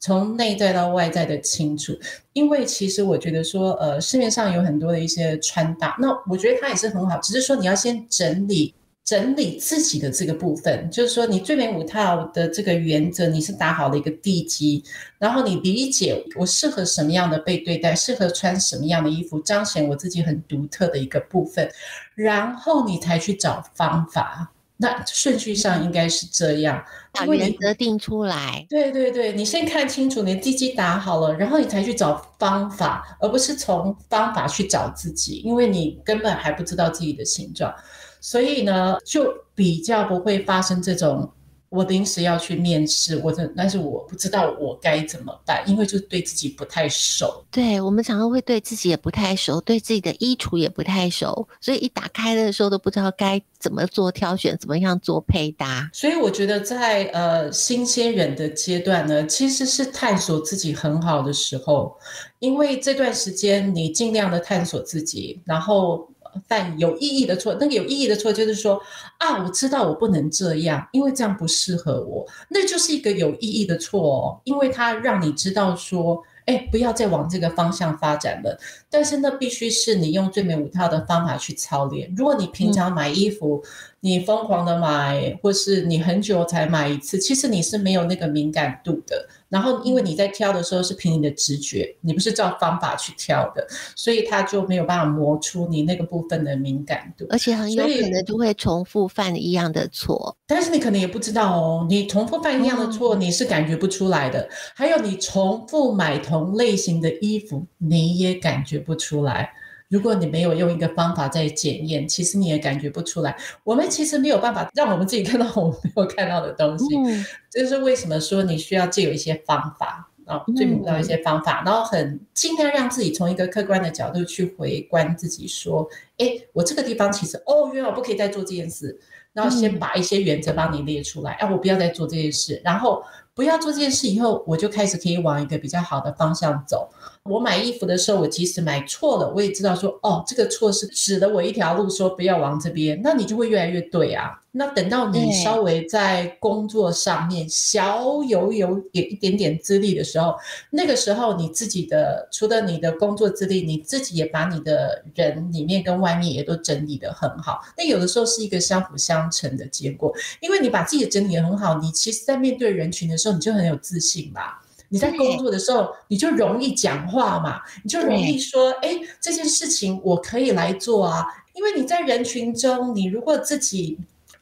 [0.04, 1.98] 从内在到外在的清楚，
[2.34, 14.84] 因为其实我觉得说，呃，市面上有很多的一些穿搭，那我觉得它也是很好，只是说你要先整理整理自己的这个部分，就是说你最美五套的这个原则，你是打好了一个地基，
[15.20, 21.72] 然后你理解我适合什么样的被对待，适合穿什么样的衣服，彰显我自己很独特的一个部分，
[22.14, 24.53] 然后你才去找方法。
[24.78, 28.66] 那顺序上应该是这样，把原则定出来。
[28.70, 37.74] 对对对，你先看清楚，你的地基打好了，然后你才去找方法，而不是从方法去找自己，因为你根本还不知道自己的形状，
[38.20, 41.32] 所以呢，就比较不会发生这种。
[41.74, 47.44] 我临时要去面试，我的，但是我不知道我该怎么办，因为就是对自己不太熟。
[47.50, 55.90] 对，我们常常会对自己也不太熟，对自己的衣橱也不太熟，所以一打开的时候都不知道该怎么做挑选，怎么样做配搭。
[55.92, 61.98] 所以我觉得在呃新鲜人的阶段呢，其实是探索自己很好的时候，
[62.38, 66.08] 因为这段时间你尽量的探索自己，然后。
[66.48, 68.82] 犯有意义的错，那个有意义的错就是说
[69.18, 78.58] 啊，我知道我不能这样，因为这样不适合我，那就是一个有意义的错哦，因为它让你知道说，哎，不要再往这个方向发展了。
[78.90, 82.14] 但是那必须是你用最美五套的方法去操练。
[82.16, 83.64] 如果你平常买衣服，
[84.02, 89.28] 你疯狂的买，或是你很久才买一次，其实你是没有那个敏感度的。
[89.54, 93.64] 然后，因为你在挑的时候是凭你的直觉，你不是照方法去挑的，
[93.96, 100.36] 所以他就没有办法磨出你那个部分的敏感度，而且很有可能就会重复犯一样的错。
[100.48, 104.42] 但是你可能也不知道哦，你重复犯一样的错，你是感觉不出来的。
[104.42, 104.50] 嗯。
[104.74, 109.54] 还有你重复买同类型的衣服，你也感觉不出来。
[109.94, 113.38] 如果你没有用一个方法在检验，其实你也感觉不出来。
[113.64, 116.98] 我们其实没有办法让我们自己看到我们没有看到的东西。
[116.98, 129.00] 嗯，这是为什么说你需要借有一些方法啊，最主要一些方法，然后很尽量让自己从一个客观的角度去回观自己，说，哎，我这个地方其实，哦，原来我不可以再做这件事。
[129.32, 133.04] 然后先把一些原则帮你列出来，哎，我不要再做这件事，然后
[133.34, 136.88] 不要做这件事以后，我就开始可以往一个比较好的方向走。
[137.30, 144.42] 我买衣服的时候，我即使买错了，我也知道说，哦，这个错是指了我一条路，说不要往这边，那你就会越来越对啊。
[144.52, 150.36] 那等到你稍微在工作上面小有有有一点点资历的时候，
[150.70, 157.62] 那个时候你自己的除了你的工作资历，你自己也把你的人里面跟外面也都整理得很好。
[157.78, 164.63] 那有的时候是一个相辅相成的结果，因为你把自己整理得很好，你其实在面对人群的时候，你就很有自信吧。
[164.94, 171.26] 你在工作的时候，你就容易讲话嘛，你就容易说，哎，这件事情我可以来做啊。
[171.56, 173.98] 因为你在人群中，你如果自己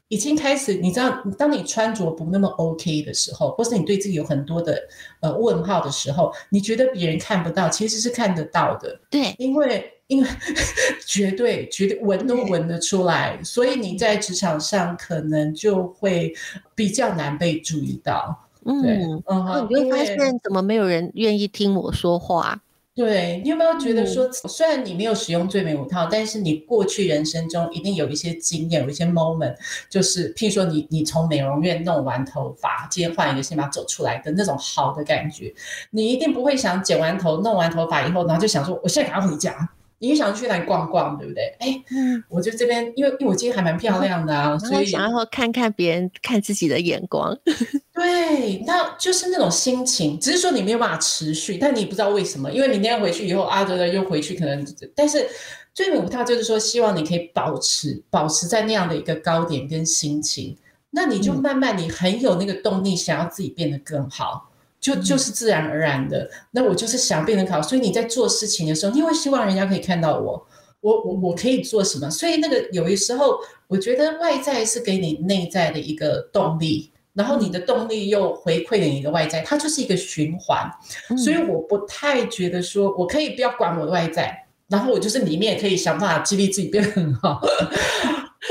[0.10, 4.78] 已经开始，你知道，当你穿着不那么 OK 的时候，或是你对自己有很多的
[5.22, 9.00] 呃问号的时候，你觉得别人看不到，其实是看得到的。
[9.10, 10.28] 对，因为因为
[11.08, 16.34] 绝对绝对闻都闻得出来，所以你在职场上可能就会
[16.76, 18.50] 比较难被注意到。
[18.66, 22.62] 嗯，嗯，你会发现怎么没有人愿意听我说话？
[22.94, 29.56] 对，你有没有觉得说，嗯、虽然你没有使用最美五套，但是你过去人生中一定有一些经验，有一些 moment，
[29.90, 35.52] 就是譬如说你你从美容院弄完头发，今天换一个新发走出来的那种好的感觉，
[35.92, 39.70] 你一定不会想剪完头弄完头发以后，然后就想说我现在赶快回家，
[40.02, 41.56] 你想去哪里逛逛，对不对？
[41.60, 47.38] 哎，嗯，我就这边，因为因为我今天还蛮漂亮的啊，所以想要看看别人看自己的眼光。
[47.94, 55.28] 对，那就是那种心情，只是说你没有办法持续，但你不知道为什么，因为明天回去以后啊，对对，又回去，可能，但是
[55.74, 60.58] 最美五套就是说，希望你可以保持保持在那样的一个高点跟心情，
[60.90, 64.51] 那你就慢慢你很有那个动力，想要自己变得更好，
[64.82, 66.30] 就就是自然而然的。
[66.52, 70.46] 那我就是想变得好，所以你在做事情的时候，你会希望人家可以看到我，
[70.82, 72.10] 我我我可以做什么？
[72.10, 76.92] 所以那个有的时候，我觉得外在是给你内在的一个动力。
[77.14, 80.72] 然后你的动力又回馈了你的外在，它就是一个循环，
[81.18, 84.41] 所以我不太觉得说我可以不要管我的外在，
[84.72, 87.42] 然后我就是里面也可以想办法激励自己变得很好。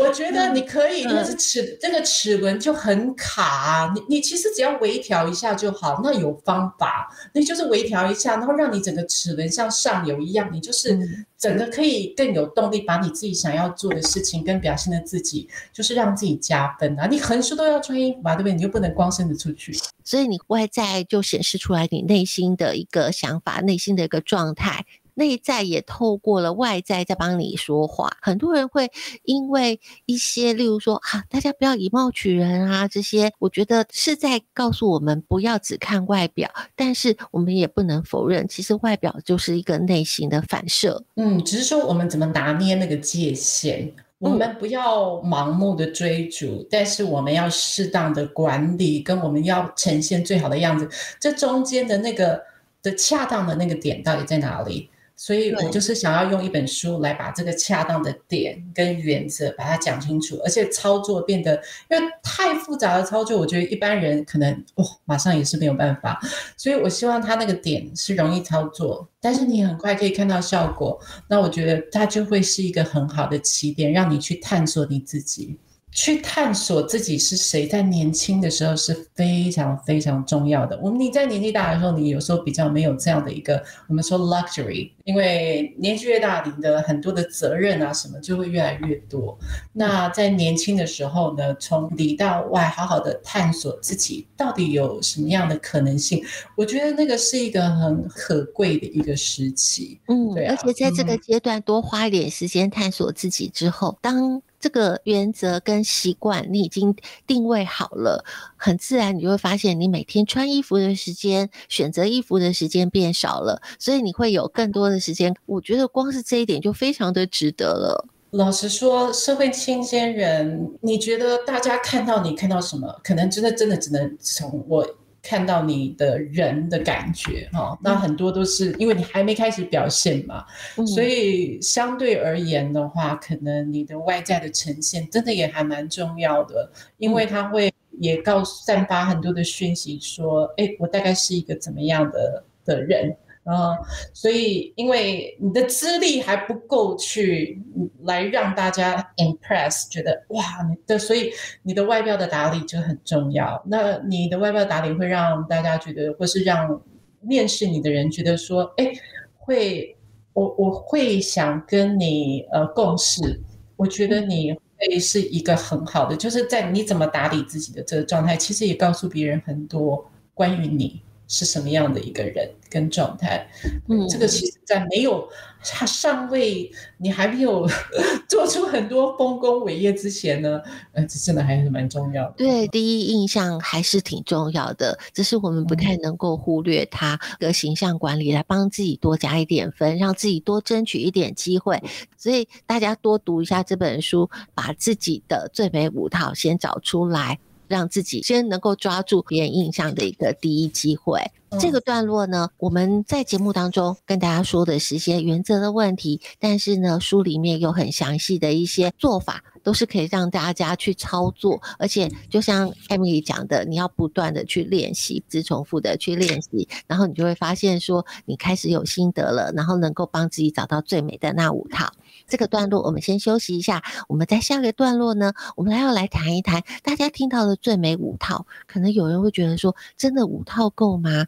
[0.01, 10.97] 我觉得你可以，但是齿这个齿轮就很卡啊，你你其实只要微调一下就好，那有方法，你就是微调一下，然后让你整个齿轮像上游一样，你就是
[11.37, 17.07] 整个可以更有动力，把你自己想要做的事情跟表现的自己，就是让自己加分啊！
[17.07, 18.55] 你横竖都要穿衣服吧，对不对？
[18.55, 24.87] 你又不能光身子出去，所以你外在就显示出来你内心的一个想法，内心的一个状态。
[25.21, 28.91] 内在也透过了外在在帮你说话，很多人会
[29.25, 41.05] 因为一些，例如说啊，大家不要以貌取人啊，这些我觉得是在告诉我们不要只看外表，但是我们也不能否认，其实外表就是一个内心的反射。
[41.17, 50.89] 嗯，只是说我们怎么拿捏那个界限，我们不要盲目的追逐，嗯、但是我们要适当的管理，跟我们要呈现最好的样子，
[51.21, 52.43] 这中间的那个
[52.83, 54.89] 的恰当的那个点到底在哪里？
[55.23, 66.19] 所以我就是想要用一本书来把这个恰当的点跟原则把它讲清楚，而且操作变得，因为太复杂的操作，我觉得一般人可能哦马上也是没有办法。
[66.57, 70.99] 所以我希望它那个点是容易操作，但是你很快可以看到效果，
[71.29, 75.59] 那我觉得它就会是一个很好的起点，让你去探索你自己。
[75.93, 80.79] 去探索自己是谁，在年轻的时候是非常非常重要的。
[80.81, 89.37] 我们你在年纪大的时候，你有时候比较没有这样的一个我们说 luxury，因为年纪越大，你的很多的责任啊什么就会越来越多。
[89.73, 96.25] 那在年轻的时候呢，从里到外好好的探索自己到底有什么样的可能性，
[96.57, 99.99] 我觉得那个是一个很可贵的一个时期。
[100.07, 106.95] 嗯，对啊，而且在这个阶段多花一点时间探索自己之后，当这个原则跟习惯你已经
[107.27, 108.25] 定位好了，
[108.57, 115.35] 很自然你就会发现，你每天穿衣服的时间、选择衣服的时间变少了，所以你会有更多的时间。
[115.47, 118.07] 我觉得光是这一点就非常的值得了。
[118.33, 123.01] 老实说，社会新鲜人，你觉得大家看到你看到什么？
[123.03, 124.87] 可能真的真的只能从我。
[125.23, 130.45] 看到你的人的感觉哈，那很多都是因为你还没开始表现嘛，
[130.77, 143.15] 嗯、所以相对而言的话，可能你的外在的呈现真的也还蛮重要的，因为它会也告诉散发很多的讯息，说，哎、欸，我大概是一个怎么样的的人。
[143.45, 143.77] 嗯，
[144.13, 147.61] 所以因为你的资历还不够去
[148.03, 151.33] 来让大家 impress，觉得哇，你的所以
[151.63, 153.61] 你的外表的打理就很重要。
[153.67, 156.81] 那你的外表打理会让大家觉得，或是让
[157.23, 158.93] 面试你的人觉得说，哎，
[159.39, 159.97] 会
[160.35, 163.41] 我我会想跟你呃共事。
[163.77, 171.03] 我觉得你会是一个很好的，就是在你怎么打理自己的这个状态，其实也告诉别人很多关于你。
[171.31, 173.49] 是什么样的一个人跟状态？
[173.89, 175.29] 嗯，这个其实，在没有
[175.63, 176.69] 他尚未
[176.99, 177.69] 你还没有
[178.29, 180.61] 做出很多丰功伟业之前呢，
[180.93, 182.35] 呃，这真的还是蛮重要的。
[182.37, 191.81] 对，第一印象还是挺重要的，只是我们不太能够忽略它的形象管理，来帮自己多加一点分，让自己多争取一点机会。
[192.17, 197.39] 所以大家多读一下这本书，把自己的最美五套先找出来。
[197.71, 201.23] 让自己先能够抓住别人印象的一个第一机会。
[201.59, 221.93] 这个段落呢，我们在节目当中跟大家说的是一些原则的问题，但是呢，书里面有很详细的一些做法，都是可以让大家去操作，而且就像艾米丽讲的，你要不断的去练习，一直重复的去练习，然后你就会发现说，你开始有心得了，然后能够帮自己找到最美的那五套。
[222.31, 228.47] 这个段落我们先休息一下，我们在下个段落呢，我们还要来谈一谈大家听到的最美五套。
[228.67, 231.27] 可能有人会觉得说，真的五套够吗？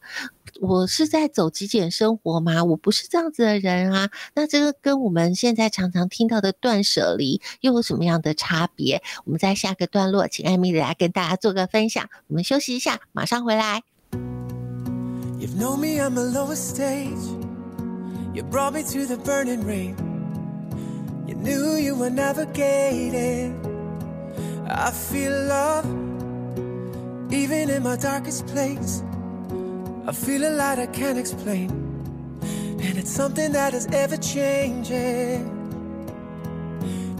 [0.60, 2.62] 我是在走极简生活吗？
[2.62, 4.08] 我不是这样子的人啊。
[4.34, 9.02] 那这个跟我们现在常常听到的断舍离又有什么样的差别？
[9.24, 12.08] 我们在下个段落，请艾米丽来跟大家做个分享。
[12.28, 13.82] 我们休息一下，马上回来。
[15.40, 17.08] You've known me on the lowest stage.
[21.26, 23.58] You knew you were navigating.
[24.68, 25.86] I feel love,
[27.32, 29.02] even in my darkest place.
[30.06, 31.70] I feel a lot I can't explain,
[32.82, 35.58] and it's something that is ever changing.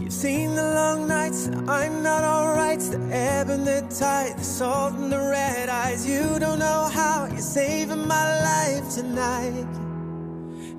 [0.01, 2.79] You've seen the long nights, I'm not alright.
[2.79, 6.05] The ebb and the tide, the salt and the red eyes.
[6.05, 9.65] You don't know how you're saving my life tonight.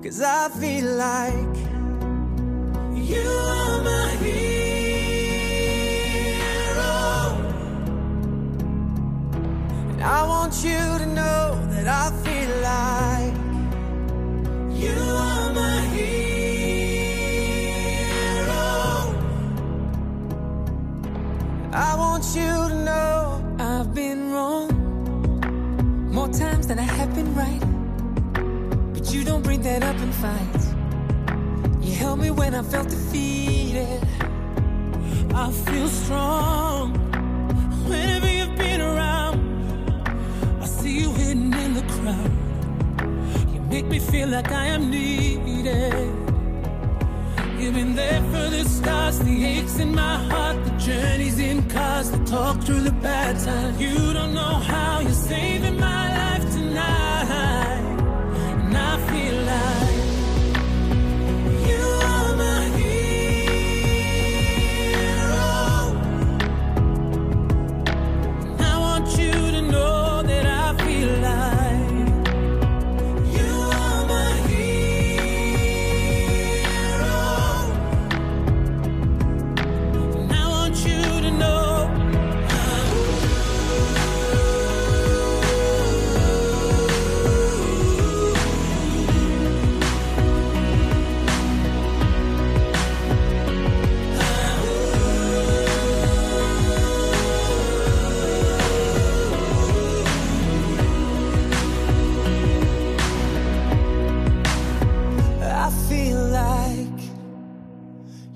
[0.03, 1.64] Cause I feel like
[26.67, 28.93] than I have been right.
[28.93, 30.64] But you don't bring that up in fights.
[31.97, 34.01] Held me when I felt defeated.
[35.33, 36.93] I feel strong
[37.87, 39.37] whenever you've been around.
[40.61, 42.31] I see you hidden in the crowd.
[43.53, 46.11] You make me feel like I am needed.
[47.57, 52.11] You've been there for the stars, the aches in my heart, the journeys in cars,
[52.11, 53.79] the talk through the bad times.
[53.79, 57.04] You don't know how you're saving my life tonight.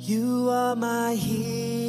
[0.10, 1.89] You are my hero.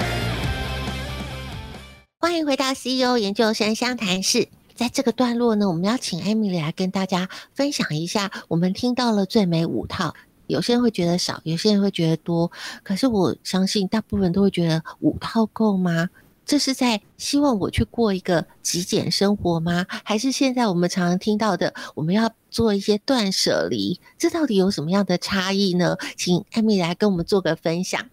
[2.83, 4.47] CEO 研究生湘潭市。
[4.73, 10.15] 在这个段落呢，我们要请艾米丽来跟大家分享一下，我们听到了最美五套。
[10.47, 12.51] 有些人会觉得少，有些人会觉得多，
[12.81, 16.09] 可是我相信大部分都会觉得五套够吗？
[16.43, 19.85] 这是在希望我去过一个极简生活吗？
[20.03, 23.99] 还是现在我们常常听到的，我们要做一些断舍离？
[24.17, 25.95] 这到底有什么样的差异呢？
[26.17, 28.03] 请艾米丽来跟我们做个分享。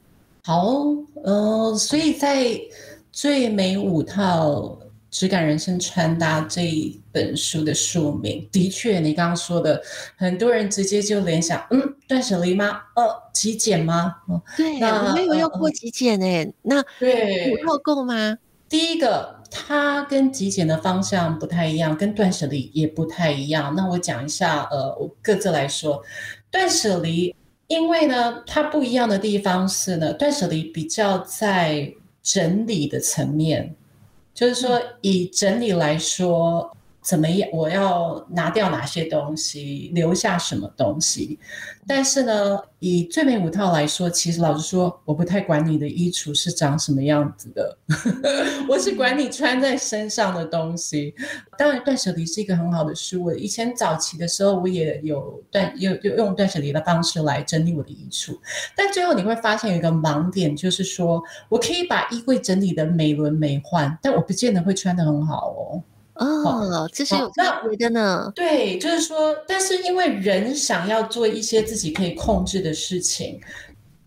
[0.44, 0.84] 好，
[1.24, 2.60] 呃，所以在
[3.20, 4.78] 最美五套
[5.10, 9.82] 质感人生穿搭这一本书的书名，的确，你刚刚说的，
[10.16, 12.80] 很多人直接就联想，嗯，断舍离吗？
[12.94, 14.14] 哦，极简吗？
[14.28, 18.38] 哦，对，那我没有要过极简哎，嗯、那对，五套够吗？
[18.68, 23.74] 第一个，它跟极简的方向不太一样，跟断舍离也不太一样。
[23.74, 26.00] 那我讲一下，呃，我各自来说，
[26.52, 27.34] 断舍离，
[27.66, 31.92] 因为呢，它不一样的地方是呢，断舍离比较在
[32.32, 33.74] 整理的层面。
[34.34, 37.48] 就是说，以整理来说，怎么样？
[37.52, 41.38] 我要拿掉哪些东西，留下什么东西？
[41.86, 47.78] 但是呢，以最美五套来说，其实老实说，我不太管你的衣橱是长什么样子的，
[48.68, 51.14] 我是管你穿在身上的东西。
[51.56, 53.24] 当然，断舍离是一个很好的书。
[53.24, 58.36] 我以前早期的时候，我也有断，有有用断舍离的方式来整理我的衣橱。
[58.76, 65.82] 但最后你会发现有一个盲点，就是说我可以把衣柜整理得美轮美奂，但我不见得会穿得很好哦。
[66.18, 68.32] 哦，这是有差别的呢。
[68.34, 73.40] 对，就是说，但是因为人想要做一些自己可以控制的事情，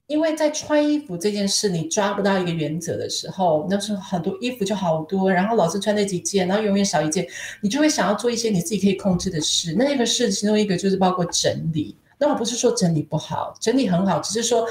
[0.08, 7.26] 因为在穿衣服这件事，你抓不到一个原则的时候，那时候很多衣服就好多，然后老是穿那几件，然后永远少一件，
[7.62, 9.74] 你就会想要做一些你自己可以控制的事。
[9.74, 11.96] 那个事其中一个就是包括整理。
[12.20, 14.68] 那我不是说整理不好，整理很好，只是说。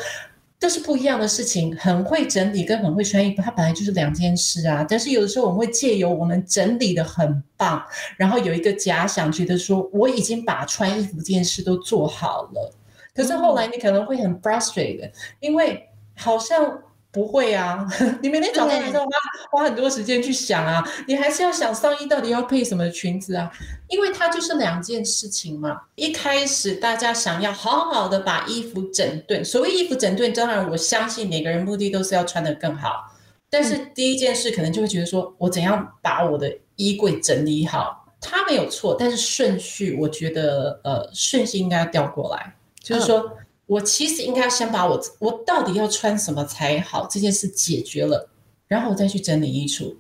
[0.60, 4.86] 这是不一样的事情，很会整理跟很会穿衣服，它本来就是两件事啊。
[4.88, 7.82] 但是有的时候我们会借由我们整理的很棒，
[8.18, 12.74] 然后有一个假想，觉得说我已经把穿衣服这件事都做好了。
[13.14, 16.82] 可是后来你可能会很 frustrated，因为好像。
[17.12, 17.84] 不会啊，
[18.22, 19.10] 你每天早上还是要花
[19.50, 23.50] 花很多时间去想啊，你还是要想上衣到底要配什么裙子啊，
[23.88, 25.80] 因为它就是两件事情嘛。
[25.96, 33.12] 一开始大家想要好好的把衣服整顿，所谓衣服整顿，当然我相信每个人目的都是要穿得更好，
[33.50, 43.18] 但是第一件事可能就会觉得说我怎样把我的衣柜整理好，它没有错，但是顺序我觉得呃顺序应该要调过来，就是说。
[43.18, 43.30] 嗯
[43.70, 48.28] 我其实应该先把我我到底要穿什么才好这件事解决了，
[48.66, 49.94] 然后我再去整理衣橱。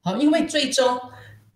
[0.00, 0.96] 好，因为最终，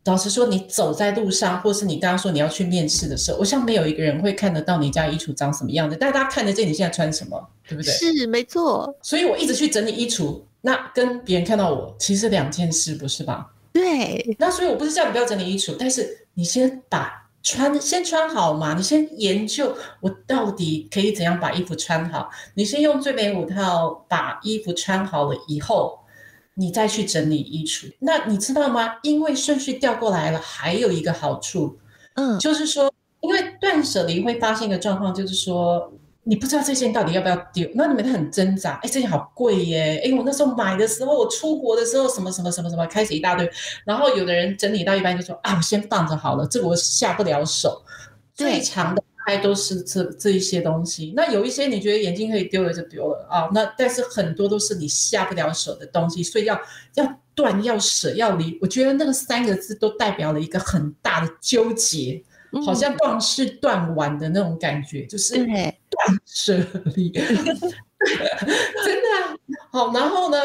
[0.04, 7.92] 老实说，你走在路上，或是你刚刚说你要去面试的时候，我想没有一个人会看得到你家衣橱长什么样子，但是大家看得见你现在穿什么，对不对？
[7.92, 8.92] 是，没错。
[9.00, 13.48] 所以我一直去整理衣橱，那跟别人看到我其实两件事，不是吧？
[13.72, 14.34] 对。
[14.40, 17.19] 那所以我不是叫你不要整理衣橱，但是你先把。
[17.43, 22.30] 穿先穿好嘛，你先研究我到底可以怎样把衣服穿好。
[22.55, 26.01] 你先用最美五套把衣服穿好了以后，
[26.55, 27.93] 你再去整理衣橱。
[28.01, 28.97] 那你知道吗？
[29.03, 31.78] 因为顺序调过来了，还有一个好处，
[32.14, 35.93] 嗯，就是说，因为断舍离会发现一个状况，就是说。
[36.22, 38.78] 你不知道这件到底要不要丢，那你们都很挣扎。
[38.82, 40.02] 哎，这件好贵耶！
[40.04, 43.50] 哎，我那时候买的时候，我出国的时候，什么什么什么什么，开始一大堆。
[43.86, 47.82] 然后有的人整理到一半就说：“啊，我先放着好了，这个我下不了手。”
[48.34, 51.12] 最长的大概都是这这一些东西。
[51.16, 53.48] 那有一些你觉得眼睛可以丢了就丢了啊。
[53.54, 56.60] 那但是很多都是你下不了手的东西，所以要
[56.94, 58.58] 要断、要舍、要离。
[58.60, 62.22] 我觉得那个三个字都代表了一个很大的纠结。
[62.66, 65.34] 好像断是断完的那种感觉，嗯、就是
[66.07, 66.57] 断舍
[66.94, 69.36] 离， 真的、啊、
[69.70, 69.92] 好。
[69.92, 70.38] 然后呢，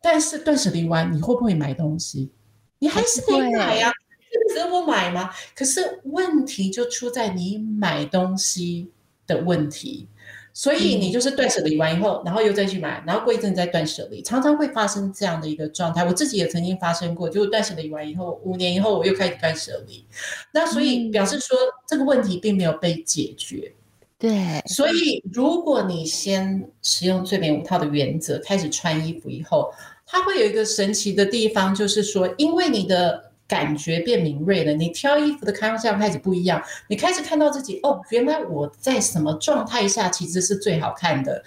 [0.00, 2.30] 但是断舍离完，你会不会买东西？
[2.78, 3.92] 你还是得买呀、啊，
[4.30, 5.30] 这个时候买吗？
[5.54, 8.90] 可是问题就出在你买东西
[9.26, 10.08] 的问题。
[10.54, 16.04] 所以你就是断舍离完以后，然后又再去买，然后过一阵再断舍离，常常会发生这样的一个状态。
[16.04, 20.04] 我自己也曾经发生过，就是断舍离完以后，五年以后我又开始断舍离。
[20.52, 21.56] 那所以表示说
[21.86, 23.72] 这个问题并没有被解决。
[24.18, 29.72] 对，所以如果你先使用最美五套的原则开始穿衣服以后，
[30.06, 33.26] 它会有一个神奇的地方，就是说，因为你的。
[33.48, 41.42] 感觉变敏锐了，你挑衣服的方向开始不一样，你开始看到自己哦，原来我在什么状态下其实是最好看的。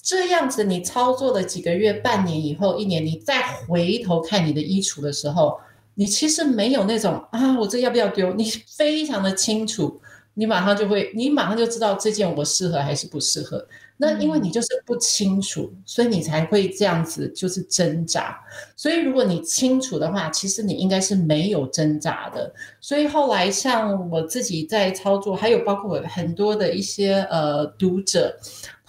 [0.00, 5.58] 这样子，你操作了几个月、半年以后、一年，你再回头看你的衣橱的时候，
[5.96, 8.32] 你其实没有那种啊，我这要不要丢？
[8.34, 10.00] 你非常的清楚，
[10.34, 13.66] 你马上就会，你马上就知道这件我适合还是不适合。
[13.98, 18.36] 那因为你就是不清楚，所以你才会这样子就是挣扎。
[18.74, 22.52] 所以如果你清楚的话，其实你应该是没有挣扎的。
[22.80, 28.36] 所以后来像我自己在操作，还有包括很多的一些呃读者，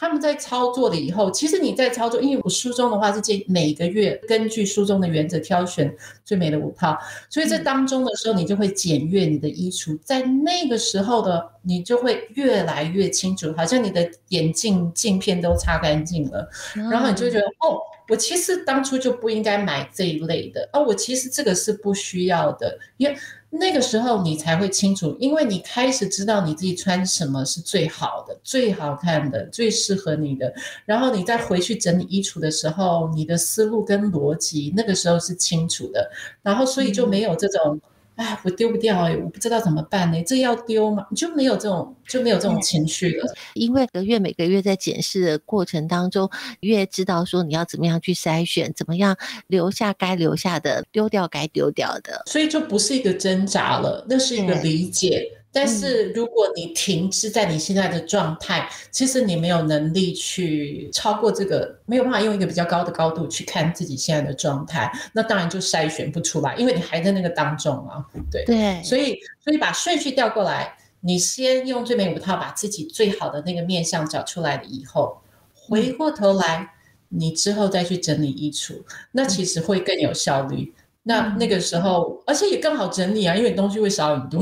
[0.04, 5.96] 他们在操作了以后，其实你在操作，因为我书中的话是建议每个月根据书中的原则挑选
[6.26, 6.98] 最美的五套，
[7.30, 17.80] 所以这当中的时候你就会检阅你的衣橱，在那个时候的你就会越来越清楚，好像你的眼镜镜片都擦干净了，然后你就觉得哦，
[18.10, 23.16] 我其实当初就不应该买这一类的，哦，我其实这个是不需要的，因为。
[23.60, 30.54] 那个时候你才会清楚，因为你开始知道你自己穿什么是最好的、最好看的、最适合你的，
[30.86, 36.10] 然后你再回去整理衣橱的时候，你的思路跟逻辑那个时候是清楚的，
[36.42, 37.76] 然后所以就没有这种。
[37.76, 37.82] 嗯
[38.16, 40.24] 哎，我丢不掉哎，我不知道怎么办呢？
[40.24, 41.06] 这要丢吗？
[41.10, 43.34] 你就没有这种就没有这种情绪了。
[43.56, 55.28] 因为每个月每个月在检视的过程当中，越知道说你要怎么样去筛选，怎么样留下该留下的，丢掉该丢掉的，所以就不是一个挣扎了，那是一个理解。
[55.54, 68.04] 但是如果你停滞在你现在的状态，嗯，其实你没有能力去超过这个，没有办法用一个比较高的高度去看自己现在的状态，那当然就筛选不出来，因为你还在那个当中啊。
[68.32, 75.22] 对对，所以所以把顺序调过来，你先用最美五套把自己最好的那个面相找出来了以后，
[75.54, 76.74] 回过头来，
[77.10, 78.82] 你之后再去整理衣橱，
[79.12, 80.74] 那其实会更有效率。
[81.06, 84.42] 那那个时候，而且也更好整理啊，因为东西会少很多，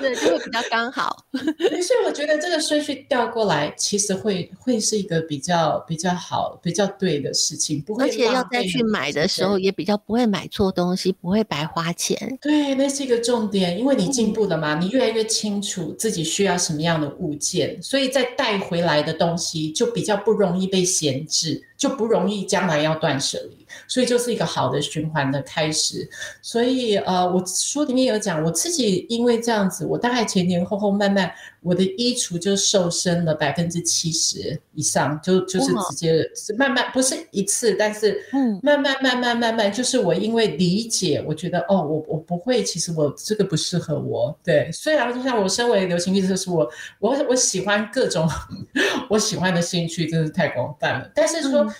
[0.00, 1.24] 对，就会比较刚好。
[1.32, 8.04] 所以我觉得这个顺序调过来，其实会会是一个比较比较好、比较对的事情，不会。
[8.04, 12.38] 而且要再去买的时候，也比较不会买错东西，不会白花钱。
[12.40, 23.66] 对，那是一个重点，因为你进步了嘛，你越来越清楚自己需要什么样的物件，所以再带回来的东西就比较不容易被闲置，就不容易将来要断舍离。
[23.88, 26.08] 所以就是一个好的循环的开始。
[26.40, 38.20] 所以呃，我书里面有讲，我自己因为这样子，我大概前前后后慢慢，我的衣橱就瘦身了百分之七十以上，就就是直接是慢慢，不是一次，但是
[38.62, 44.36] 慢慢慢慢慢慢，就是我因为理解，我觉得哦，我我不会，其实我这个不适合我。
[44.42, 48.28] 对，虽然就像我身为流行病，就是我我我喜欢各种
[49.08, 51.72] 我喜欢的兴趣，真是太广泛了，但是说。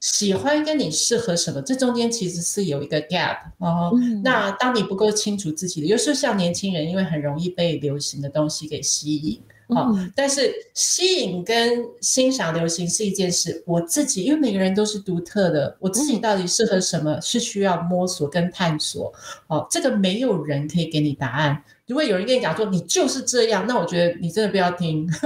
[0.00, 3.92] 喜欢跟你适合什么，这中间其实是有一个 gap 哦。
[4.24, 9.38] 那当你不够清楚自己的，有时候像年轻人，因为很容易被流行的东西给吸引，
[9.68, 13.62] 好，但是吸引跟欣赏流行是一件事。
[13.66, 19.12] 我自己，因为每个人都是独特的，我自己到底适合什么，是需要摸索跟探索。
[19.48, 21.62] 哦，这个没有人可以给你答案。
[21.90, 25.10] 如果有人跟你讲说你就是这样，那我觉得你真的不要听。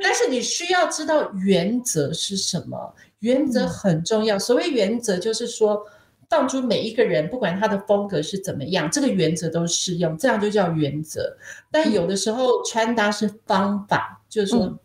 [0.00, 4.38] 但是你需要知道原则是什么，原则很重要。
[4.38, 5.84] 所谓原则，就是说，
[6.28, 11.36] 当初每一个人不管他的风格是怎么样，这个原则都适用，这样就叫原则。
[11.72, 14.78] 但有的时候穿搭是方法，就是说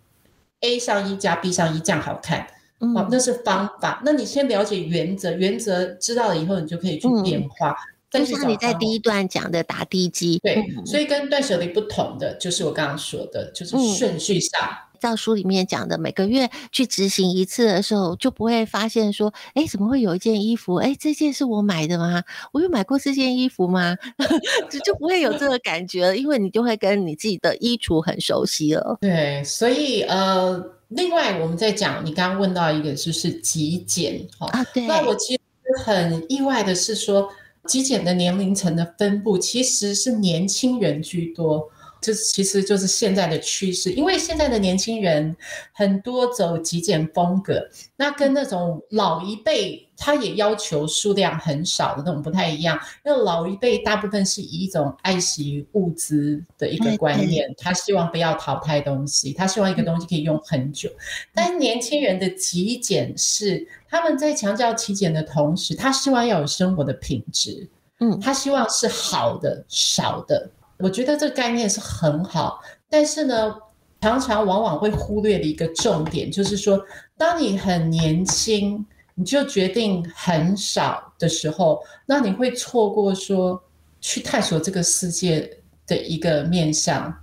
[0.61, 2.47] A 上衣加 B 上衣这样好看，
[2.79, 4.01] 哦，那是方法。
[4.03, 7.75] 那你先了解原则，原则知道了以后，你就可以去变化。
[8.11, 14.59] 就像你在第一段讲的打地基，对，所以跟断舍离不同的就是我刚刚说的，就是顺序上，
[14.99, 20.75] 照书里面讲的，每个月去执行一次的时候，就不会发现说，哎，怎么会有一件衣服？
[20.75, 22.23] 哎，这件是我买的吗？
[22.51, 23.95] 我有买过这件衣服吗？
[24.71, 28.97] 就就不会有这个感觉了，因为你就会跟你自己的衣橱很熟悉了。
[29.01, 34.87] 对，所以呃，另外我们在讲，你刚刚问到一个就是极简，哈啊，对。
[34.87, 35.39] 那我其实
[35.85, 37.29] 很意外的是说。
[37.69, 41.69] 极简的年龄层的分布其实是年轻人居多，
[42.01, 43.91] 这其实就是现在的趋势。
[43.91, 45.35] 因为现在的年轻人
[45.73, 52.79] 很多走极简风格，那跟那种老一辈他也要求数量很少的那种不太一样。
[53.05, 60.89] 因为老一辈大部分是以一种爱惜物资的一个观念，他希望不要淘汰东西，他希望一个东西可以用很久。
[61.33, 63.67] 但年轻人的极简是。
[63.91, 67.67] 他们在强调极简的同时，他希望要有生活的品质，
[67.99, 70.47] 嗯，他希望是好的、少的。
[70.79, 73.53] 我觉得这个概念是很好，但是呢，
[74.01, 76.81] 常常往往会忽略的一个重点，就是说，
[77.17, 83.61] 当你很年轻，你就决定很少的时候，那你会错过说
[83.99, 87.13] 去探索这个世界的一个面向，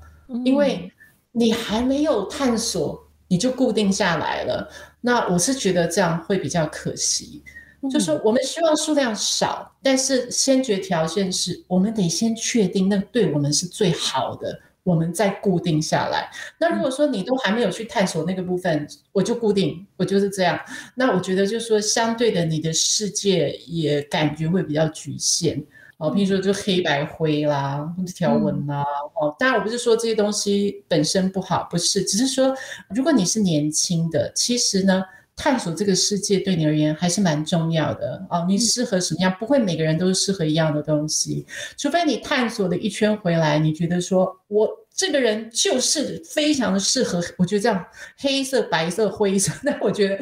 [0.45, 0.93] 因为
[1.33, 4.69] 你还没有探索，你就固定下来了。
[5.01, 7.43] 那我是觉得这样会比较可惜，
[7.83, 16.31] 就是说我们希望数量少，但是先决条件是我们得先确定那对我们是最好的，我们再固定下来。
[16.59, 20.59] 那如果说你都还没有去探索那个部分，我就固定，我就是这样。
[20.95, 25.65] 那我觉得就是说，相对的，你的世界也感觉会比较局限。
[25.99, 28.85] 哦，譬如说就黑白灰啦，或者条纹啦，
[29.19, 32.55] 哦，当然我不是说这些东西本身不好，不是，只是说
[32.91, 35.03] 如果你是年轻的，其实呢，
[35.37, 38.45] 探索这个世界对你而言还是蛮重要的哦。
[38.49, 39.37] 你适合什么样？
[39.39, 47.85] 不会每个人都是适合一样的东西，除非你探索了一圈回来，你觉得说我这个人就是非常的适合，我觉得这样
[48.17, 50.19] 黑色、白色、灰色， 那我觉得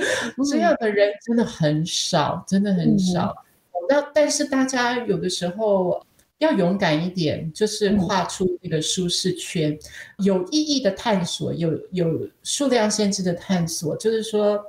[0.50, 3.32] 这样的人真的很少，真的很少。
[3.88, 6.04] 那但是大家有的时候
[6.38, 9.78] 要勇敢一点，就是跨出那个舒适圈，
[10.24, 13.96] 有意义的探索，有有数量限制的探索。
[13.96, 14.60] 就是说，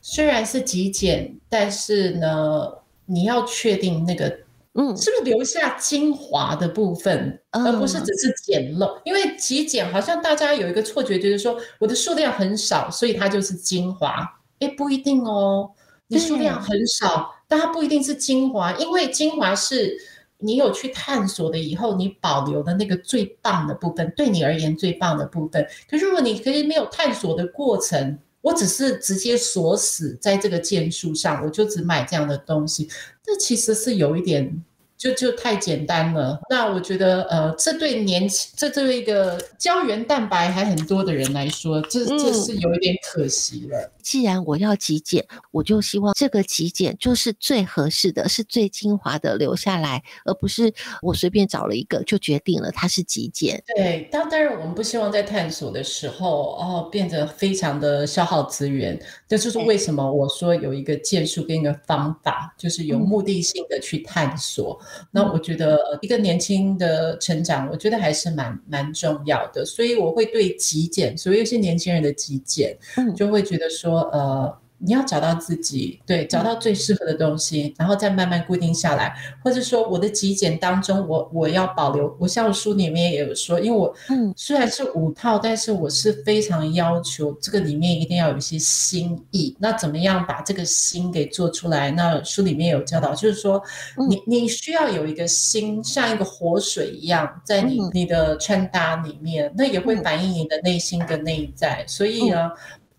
[0.00, 2.72] 虽然是极简，但是呢，
[3.06, 4.26] 你要确定那个，
[4.74, 9.00] 嗯，是不是留下精华的部分，而不是只是简陋。
[9.04, 14.26] 因为极简好像大家有一个错觉，就是说我的数量很少，所以它就是精华。
[14.60, 15.70] 诶，不一定哦，
[16.08, 17.34] 你数量很少。
[17.48, 19.96] 但它不一定是精华，因为精华是
[20.38, 25.66] 你有去探索的以后，你保留的那个最棒的部分，对你而言最棒的部分。
[25.90, 32.88] 可是如果你可以没有探索的过程，我只是直接锁死在这个件数上，我就只买这样的东西，
[33.22, 34.64] 这其实是有一点。
[35.00, 36.38] 就就太简单了。
[36.50, 43.78] 那我觉得，呃，这对年轻，这对一个胶原蛋白还很多的人来说，这这是有一点可惜了。
[43.78, 50.70] 嗯，既然我要极简，我就希望这个极简就是最合适的，是最精华的留下来，而不是
[51.00, 53.62] 我随便找了一个就决定了它是极简。
[53.74, 59.00] 对，当当然我们不希望在探索的时候，哦，变得非常的消耗资源。
[59.26, 64.78] 这就是为什么我说有一个建树跟一个方法，就是有目的性的去探索。
[65.10, 72.76] 那我觉得一个年轻的成长，我觉得还是蛮蛮重要的，所以我会对极简，所以有些年轻人的极简，
[73.16, 74.58] 就会觉得说，呃。
[74.82, 79.14] 你要找到自己，对，找到最适合的东西，然后再慢慢固定下来，
[79.44, 82.16] 或者说我的极简当中，我我要保留。
[82.18, 89.54] 我像书里面也有说，因为我嗯虽然是五套，但是我是非常要求这个里面一定要有一些心意。
[89.60, 91.90] 那怎么样把这个心给做出来？
[91.90, 93.62] 那书里面有教导，就是说
[94.08, 101.84] 你你需要有一个心，像一个活水一样，在你你的穿搭里面，那也会反映你的内心的内在。
[101.86, 102.50] 所以呢。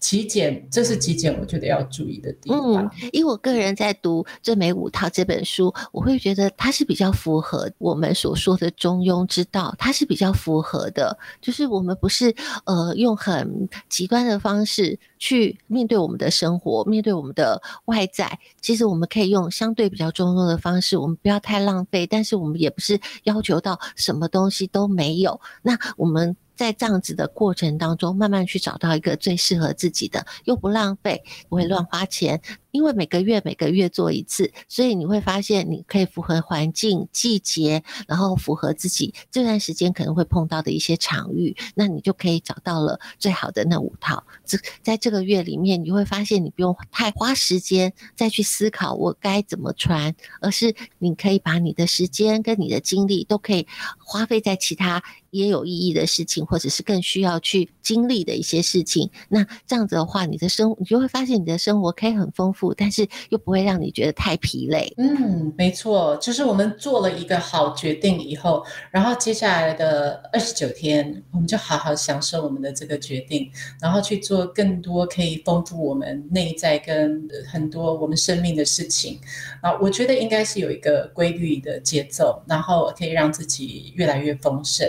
[0.02, 2.74] 极简，这是极简，我觉得要注意的地方。
[2.74, 11.16] 嗯，因为我个人在读《最美五套》这本书，我会觉得它是比较符合我们所说的中庸之道，它是比较符合的。
[11.40, 12.36] 就是我们不是
[12.66, 18.40] 呃用很极端的方式去面对我们的生活，面对我们的外在。
[18.60, 25.40] 其实我们可以用相对比较中庸的方式，我们不要太浪费，但是我们也不是要求到什么东西都没有。
[25.62, 26.36] 那我们。
[26.56, 32.42] 在这样子的过程当中，慢慢去找到一个最适合自己的，又不浪费，不会乱花钱。
[32.72, 44.24] 因为每个月每个月做一次，所以你会发现你可以符合环境、季节，然后符合自己这段时间可能会碰到的一些场域，那你就可以找到了最好的那五套。
[44.46, 53.68] 这在这个月里面，你会发现你不用太花时间再去思考我该怎么穿，而是你可以把你的时间跟你的精力都可以
[53.98, 59.10] 花费在其他也有意义的事情，或者是更需要去经历的一些事情。
[59.28, 62.61] 那这样子的话，你的生你就会发现你的生活可以很丰富。
[62.76, 64.94] 但是又不会让你觉得太疲累。
[64.98, 73.50] 嗯，没错，就是我们做了一个好决定以后，然后接下来的二十九天，我们就好好享受我们的这个决定，
[73.82, 79.20] 然后去做更多可以丰富我们内在跟很多我们生命的事情。
[79.62, 84.88] 啊，我觉得应该是有一个规律的节奏，然后可以让自己越来越丰盛。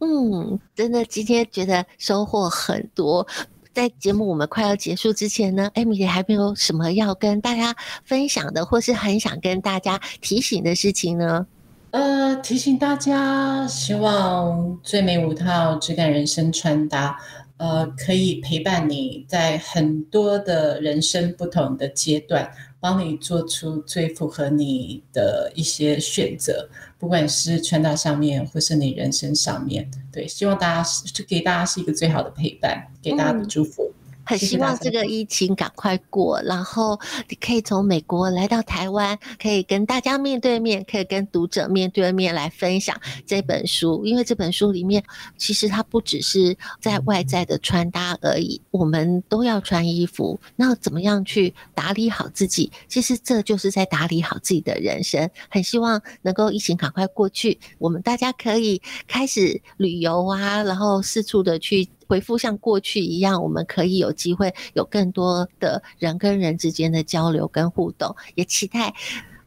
[0.00, 3.24] 嗯，真的，今天觉得收获很多。
[3.72, 11.46] 在节目我们快要结束之前呢艾米姐还没有什么要跟大家分享的，或是很想跟大家提醒的事情呢？
[11.90, 17.18] 呃，提醒大家，希望最美五套质感人生穿搭，
[17.62, 22.50] 呃，可以陪伴你在很多的人生不同的阶段。
[22.80, 33.84] 帮你做出最符合你的一些选择，不管是穿搭上面，或是你人生上面，对，希望大家是给大家是一个最好的陪伴，给大家的祝福。
[33.84, 36.98] 嗯很希望这个疫情赶快过，然后
[37.28, 44.04] 你可以从美国来到台湾，可以跟大家面对面，可以跟读者面对面来分享这本书。
[44.04, 45.02] 因为这本书里面，
[45.36, 50.38] 其实它不只是在外在的穿搭而已，我们都要穿衣服。
[50.56, 52.70] 那怎么样去打理好自己？
[52.88, 55.28] 其实这就是在打理好自己的人生。
[55.48, 61.88] 很希望能够疫情赶快过去，我们大家可以开始旅游啊，然后四处的去。
[62.12, 68.92] 恢复像过去一样，我们可以有机会有更多的人跟人之间的交流跟互动，也期待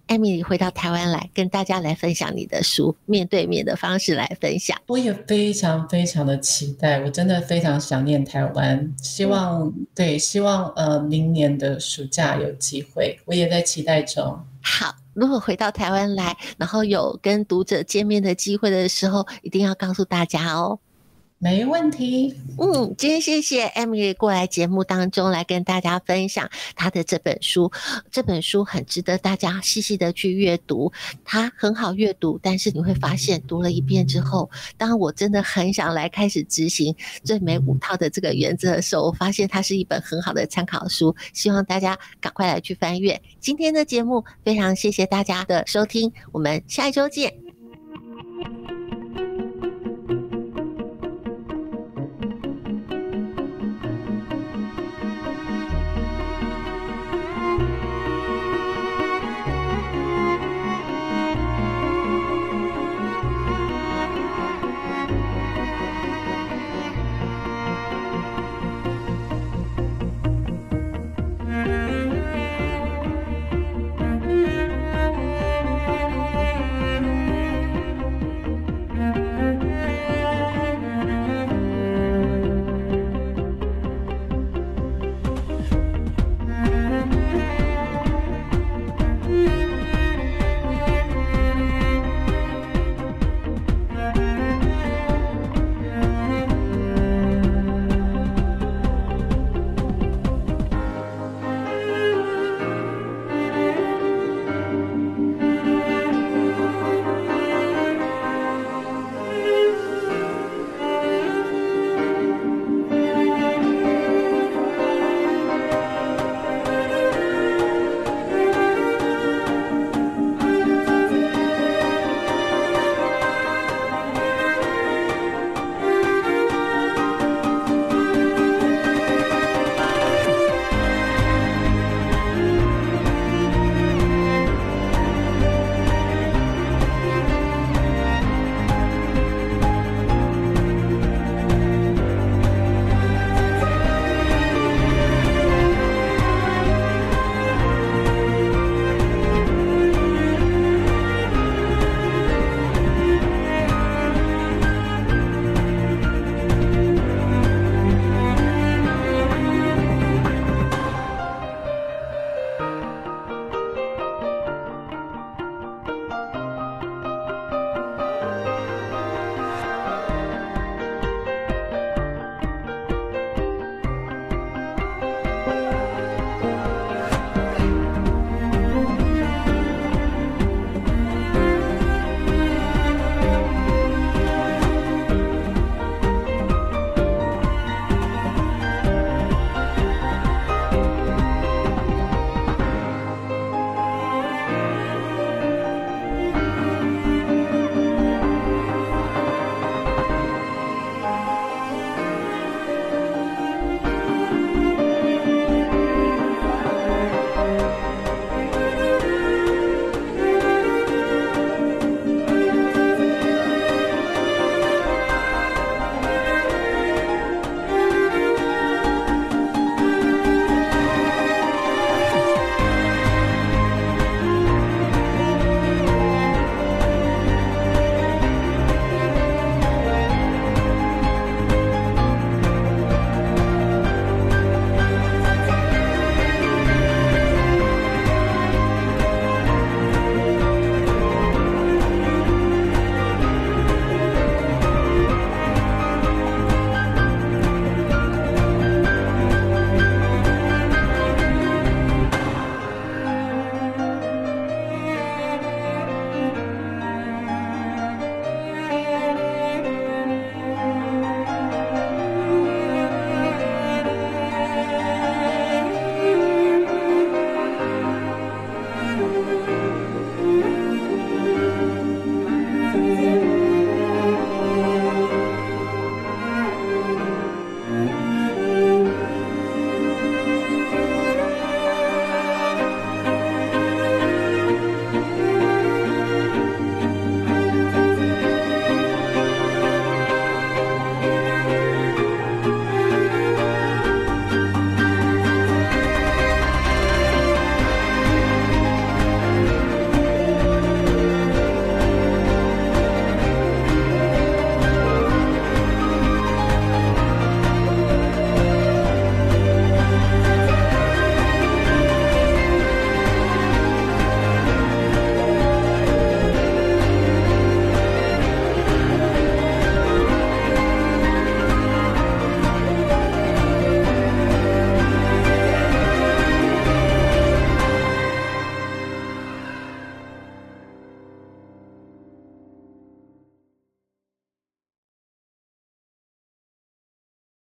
[0.07, 4.75] Emily 回到台湾来，跟大家来分享你的书，面对面的方式来分享。
[4.87, 14.39] 我也非常非常的期待，我真的非常想念台湾，希望、嗯、对，希望呃明年的暑假有机会，我也在期待中。
[14.63, 20.79] 好，如果回到台湾来，然后有跟读者见面的机会的时候，一定要告诉大家哦。
[21.37, 22.33] 没问题。
[22.57, 27.71] 嗯，今天谢谢 Emily 过来节目当中来跟大家分享她的这本书。
[28.09, 30.91] 这本书很值得大家细细的去阅读，
[31.23, 41.15] 它很好阅读，但是你会发现读了一遍之后，当我真的很想来开始执行最美五套的这个原则的时候，我发现它是一本很好的参考书。
[41.33, 43.21] 希望大家赶快来去翻阅。
[43.39, 47.44] 今天的节目非常谢谢大家的收听，我们下一周见。